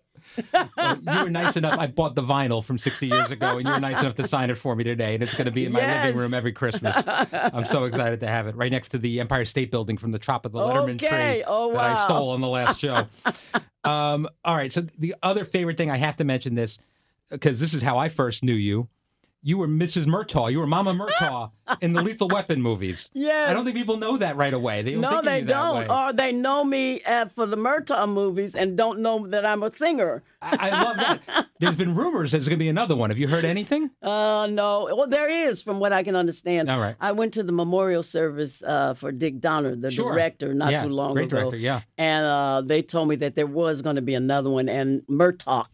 Well, 0.76 0.98
you 1.02 1.20
were 1.22 1.30
nice 1.30 1.56
enough. 1.56 1.78
I 1.78 1.86
bought 1.86 2.14
the 2.14 2.22
vinyl 2.22 2.64
from 2.64 2.78
60 2.78 3.06
years 3.06 3.30
ago, 3.30 3.58
and 3.58 3.66
you 3.66 3.72
were 3.74 3.80
nice 3.80 4.00
enough 4.00 4.14
to 4.16 4.26
sign 4.26 4.50
it 4.50 4.56
for 4.56 4.74
me 4.76 4.84
today, 4.84 5.14
and 5.14 5.22
it's 5.22 5.34
going 5.34 5.46
to 5.46 5.50
be 5.52 5.64
in 5.66 5.72
my 5.72 5.80
Yes. 5.80 6.02
living 6.04 6.16
room 6.18 6.34
every 6.34 6.52
Christmas. 6.52 7.02
I'm 7.06 7.64
so 7.64 7.84
excited 7.84 8.20
to 8.20 8.26
have 8.26 8.46
it 8.46 8.56
right 8.56 8.70
next 8.72 8.88
to 8.90 8.98
the 8.98 9.20
Empire 9.20 9.44
State 9.44 9.70
Building 9.70 9.96
from 9.98 10.12
the 10.12 10.18
top 10.18 10.46
of 10.46 10.52
the 10.52 10.58
Letterman 10.60 10.94
Okay. 10.94 11.34
tree 11.34 11.44
Oh, 11.46 11.72
that 11.72 11.84
I 11.84 11.94
stole 11.94 12.30
on 12.30 12.40
the 12.40 12.48
last 12.48 12.78
show. 12.78 13.06
um, 13.84 14.28
all 14.44 14.56
right. 14.56 14.72
So 14.72 14.80
the 14.80 15.14
other 15.22 15.44
favorite 15.44 15.76
thing 15.76 15.90
I 15.90 15.96
have 15.96 16.16
to 16.18 16.24
mention 16.24 16.54
this 16.54 16.78
because 17.30 17.60
this 17.60 17.74
is 17.74 17.82
how 17.82 17.98
I 17.98 18.08
first 18.08 18.42
knew 18.44 18.52
you. 18.54 18.88
You 19.44 19.58
were 19.58 19.66
Mrs. 19.66 20.04
Murtaugh. 20.06 20.52
You 20.52 20.60
were 20.60 20.68
Mama 20.68 20.94
Murtaugh 20.94 21.50
in 21.80 21.94
the 21.94 22.00
Lethal 22.02 22.28
Weapon 22.28 22.62
movies. 22.62 23.10
Yeah, 23.12 23.46
I 23.48 23.52
don't 23.52 23.64
think 23.64 23.76
people 23.76 23.96
know 23.96 24.16
that 24.16 24.36
right 24.36 24.54
away. 24.54 24.82
They 24.82 24.94
No, 24.94 25.20
they 25.20 25.42
don't. 25.42 25.78
way. 25.78 25.88
Or 25.88 26.12
they 26.12 26.30
know 26.30 26.62
me 26.62 27.02
uh, 27.02 27.26
for 27.26 27.46
the 27.46 27.56
Murtaugh 27.56 28.08
movies 28.08 28.54
and 28.54 28.76
don't 28.76 29.00
know 29.00 29.26
that 29.26 29.44
I'm 29.44 29.64
a 29.64 29.72
singer. 29.74 30.22
I, 30.40 30.68
I 30.70 30.82
love 30.82 30.96
that. 30.96 31.46
There's 31.58 31.74
been 31.74 31.94
rumors 31.96 32.30
there's 32.32 32.46
going 32.48 32.58
to 32.58 32.62
be 32.62 32.68
another 32.68 32.94
one. 32.94 33.10
Have 33.10 33.18
you 33.18 33.26
heard 33.28 33.44
anything? 33.44 33.90
Uh, 34.02 34.46
no. 34.48 34.84
Well, 34.94 35.06
there 35.08 35.28
is, 35.30 35.62
from 35.62 35.78
what 35.80 35.92
I 35.92 36.02
can 36.02 36.14
understand. 36.16 36.68
All 36.70 36.78
right. 36.80 36.96
I 37.00 37.12
went 37.12 37.34
to 37.34 37.42
the 37.42 37.52
memorial 37.52 38.02
service 38.02 38.62
uh, 38.62 38.94
for 38.94 39.10
Dick 39.12 39.40
Donner, 39.40 39.74
the 39.76 39.90
Sure. 39.90 40.12
director, 40.12 40.54
not 40.54 40.70
Yeah, 40.72 40.82
too 40.82 40.88
long 40.90 41.14
great 41.14 41.26
ago. 41.26 41.36
director, 41.38 41.56
yeah. 41.56 41.80
And 41.98 42.26
uh, 42.26 42.62
they 42.64 42.82
told 42.82 43.08
me 43.08 43.16
that 43.16 43.34
there 43.36 43.46
was 43.46 43.80
going 43.82 43.96
to 43.96 44.02
be 44.02 44.14
another 44.14 44.50
one, 44.50 44.68
and 44.68 45.02
Murtaugh, 45.08 45.66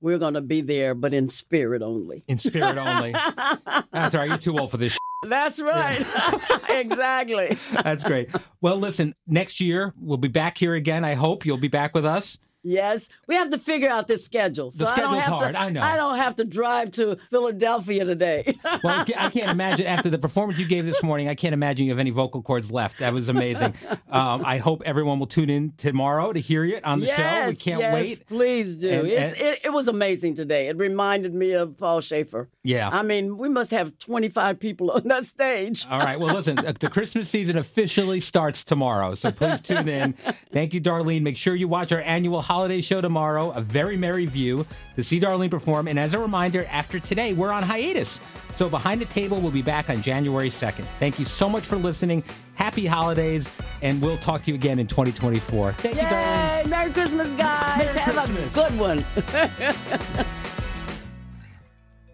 we're 0.00 0.18
going 0.18 0.34
to 0.34 0.40
be 0.40 0.60
there, 0.60 0.94
but 0.94 1.12
in 1.14 1.28
spirit 1.28 1.82
only. 1.82 2.24
In 2.28 2.38
spirit 2.38 2.78
only. 2.78 3.12
That's 3.92 4.14
all 4.14 4.20
right. 4.20 4.28
You're 4.28 4.38
too 4.38 4.58
old 4.58 4.70
for 4.70 4.76
this. 4.76 4.96
That's 5.26 5.60
right. 5.60 6.04
exactly. 6.68 7.56
That's 7.72 8.04
great. 8.04 8.30
Well, 8.60 8.76
listen, 8.76 9.14
next 9.26 9.60
year 9.60 9.92
we'll 9.98 10.16
be 10.16 10.28
back 10.28 10.58
here 10.58 10.74
again. 10.74 11.04
I 11.04 11.14
hope 11.14 11.44
you'll 11.44 11.56
be 11.56 11.68
back 11.68 11.94
with 11.94 12.04
us. 12.04 12.38
Yes, 12.62 13.08
we 13.26 13.34
have 13.36 13.50
to 13.50 13.58
figure 13.58 13.88
out 13.88 14.08
this 14.08 14.24
schedule. 14.24 14.70
So 14.70 14.84
The 14.84 14.90
I 14.92 14.96
don't 14.96 15.04
schedule's 15.14 15.22
have 15.22 15.32
hard, 15.32 15.54
To, 15.54 15.60
I 15.60 15.70
know. 15.70 15.80
I 15.80 15.96
don't 15.96 16.16
have 16.16 16.36
to 16.36 16.44
drive 16.44 16.92
to 16.92 17.16
Philadelphia 17.30 18.04
today. 18.04 18.56
Well, 18.84 19.04
I 19.16 19.28
can't 19.30 19.50
imagine 19.50 19.86
after 19.86 20.08
the 20.08 20.18
performance 20.18 20.58
you 20.58 20.66
gave 20.66 20.84
this 20.84 21.02
morning. 21.02 21.28
I 21.28 21.34
can't 21.34 21.52
imagine 21.52 21.86
you 21.86 21.92
have 21.92 21.98
any 21.98 22.10
vocal 22.10 22.42
cords 22.42 22.70
left. 22.70 22.98
That 22.98 23.12
was 23.12 23.28
amazing. 23.28 23.74
Um, 24.10 24.42
I 24.44 24.56
hope 24.56 24.82
everyone 24.86 25.18
will 25.18 25.26
tune 25.26 25.50
in 25.50 25.72
tomorrow 25.76 26.32
to 26.32 26.40
hear 26.40 26.64
you 26.64 26.80
on 26.82 27.00
the 27.00 27.06
yes, 27.06 27.16
show. 27.44 27.48
We 27.50 27.56
can't 27.56 27.80
yes, 27.80 27.92
wait. 27.94 28.26
Please 28.26 28.76
do. 28.78 28.88
And- 28.88 29.06
It's, 29.08 29.32
and- 29.34 29.40
it, 29.42 29.58
it 29.66 29.72
was 29.72 29.86
amazing 29.86 30.34
today. 30.34 30.68
It 30.68 30.78
reminded 30.78 31.34
me 31.34 31.52
of 31.52 31.76
Paul 31.76 32.00
Shaffer. 32.00 32.48
Yeah. 32.64 32.88
I 32.88 33.02
mean, 33.02 33.36
we 33.36 33.50
must 33.50 33.70
have 33.72 33.98
25 33.98 34.58
people 34.58 34.90
on 34.90 35.06
that 35.08 35.24
stage. 35.24 35.86
All 35.90 35.98
right. 35.98 36.18
Well, 36.18 36.34
listen, 36.34 36.58
uh, 36.58 36.72
the 36.78 36.88
Christmas 36.88 37.28
season 37.28 37.58
officially 37.58 38.20
starts 38.20 38.64
tomorrow. 38.64 39.14
So 39.14 39.30
please 39.30 39.60
tune 39.60 39.88
in. 39.88 40.12
Thank 40.52 40.72
you, 40.72 40.80
Darlene. 40.80 41.20
Make 41.22 41.36
sure 41.36 41.54
you 41.54 41.68
watch 41.68 41.92
our 41.92 42.00
annual 42.00 42.40
holiday 42.40 42.57
show 42.80 43.00
tomorrow, 43.00 43.50
A 43.52 43.60
Very 43.60 43.96
Merry 43.96 44.26
View, 44.26 44.66
to 44.96 45.02
see 45.04 45.20
Darlene 45.20 45.50
perform. 45.50 45.88
And 45.88 45.98
as 45.98 46.14
a 46.14 46.18
reminder, 46.18 46.66
after 46.70 46.98
today, 47.00 47.32
we're 47.32 47.52
on 47.52 47.62
hiatus. 47.62 48.18
So 48.54 48.68
Behind 48.68 49.00
the 49.00 49.04
Table 49.06 49.40
will 49.40 49.50
be 49.50 49.62
back 49.62 49.88
on 49.90 50.02
January 50.02 50.50
2nd. 50.50 50.84
Thank 50.98 51.18
you 51.18 51.24
so 51.24 51.48
much 51.48 51.64
for 51.64 51.76
listening. 51.76 52.24
Happy 52.54 52.86
holidays. 52.86 53.48
And 53.82 54.02
we'll 54.02 54.18
talk 54.18 54.42
to 54.42 54.50
you 54.50 54.56
again 54.56 54.78
in 54.78 54.86
2024. 54.88 55.72
Thank 55.74 55.96
you, 55.96 56.02
Darlene. 56.02 56.68
Merry 56.68 56.92
Christmas, 56.92 57.32
guys. 57.34 57.78
Merry 57.78 57.98
have 58.00 58.14
Christmas. 58.16 58.56
a 58.56 58.68
good 58.68 58.78
one. 58.78 60.24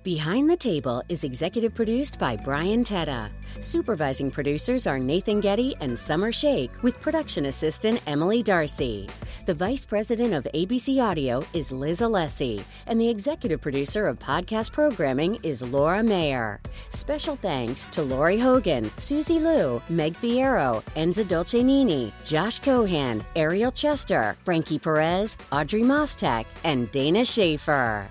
Behind 0.04 0.50
the 0.50 0.56
Table 0.58 1.02
is 1.08 1.24
executive 1.24 1.74
produced 1.74 2.18
by 2.18 2.36
Brian 2.36 2.84
Teta. 2.84 3.30
Supervising 3.62 4.30
producers 4.30 4.86
are 4.86 4.98
Nathan 4.98 5.40
Getty 5.40 5.74
and 5.80 5.98
Summer 5.98 6.30
Shake, 6.30 6.70
with 6.82 7.00
production 7.00 7.46
assistant 7.46 8.02
Emily 8.06 8.42
Darcy. 8.42 9.08
The 9.46 9.54
vice 9.54 9.86
president 9.86 10.34
of 10.34 10.46
ABC 10.52 11.02
Audio 11.02 11.42
is 11.54 11.72
Liz 11.72 12.00
Alessi, 12.00 12.62
and 12.86 13.00
the 13.00 13.08
executive 13.08 13.62
producer 13.62 14.06
of 14.06 14.18
podcast 14.18 14.72
programming 14.72 15.38
is 15.42 15.62
Laura 15.62 16.02
Mayer. 16.02 16.60
Special 16.90 17.36
thanks 17.36 17.86
to 17.86 18.02
Lori 18.02 18.38
Hogan, 18.38 18.90
Susie 18.98 19.40
Liu, 19.40 19.80
Meg 19.88 20.12
Fierro, 20.16 20.84
Enza 20.96 21.24
Dolcenini, 21.24 22.12
Josh 22.24 22.58
Cohan, 22.58 23.24
Ariel 23.36 23.72
Chester, 23.72 24.36
Frankie 24.44 24.78
Perez, 24.78 25.38
Audrey 25.50 25.80
Mostek, 25.80 26.44
and 26.62 26.90
Dana 26.90 27.24
Schaefer. 27.24 28.10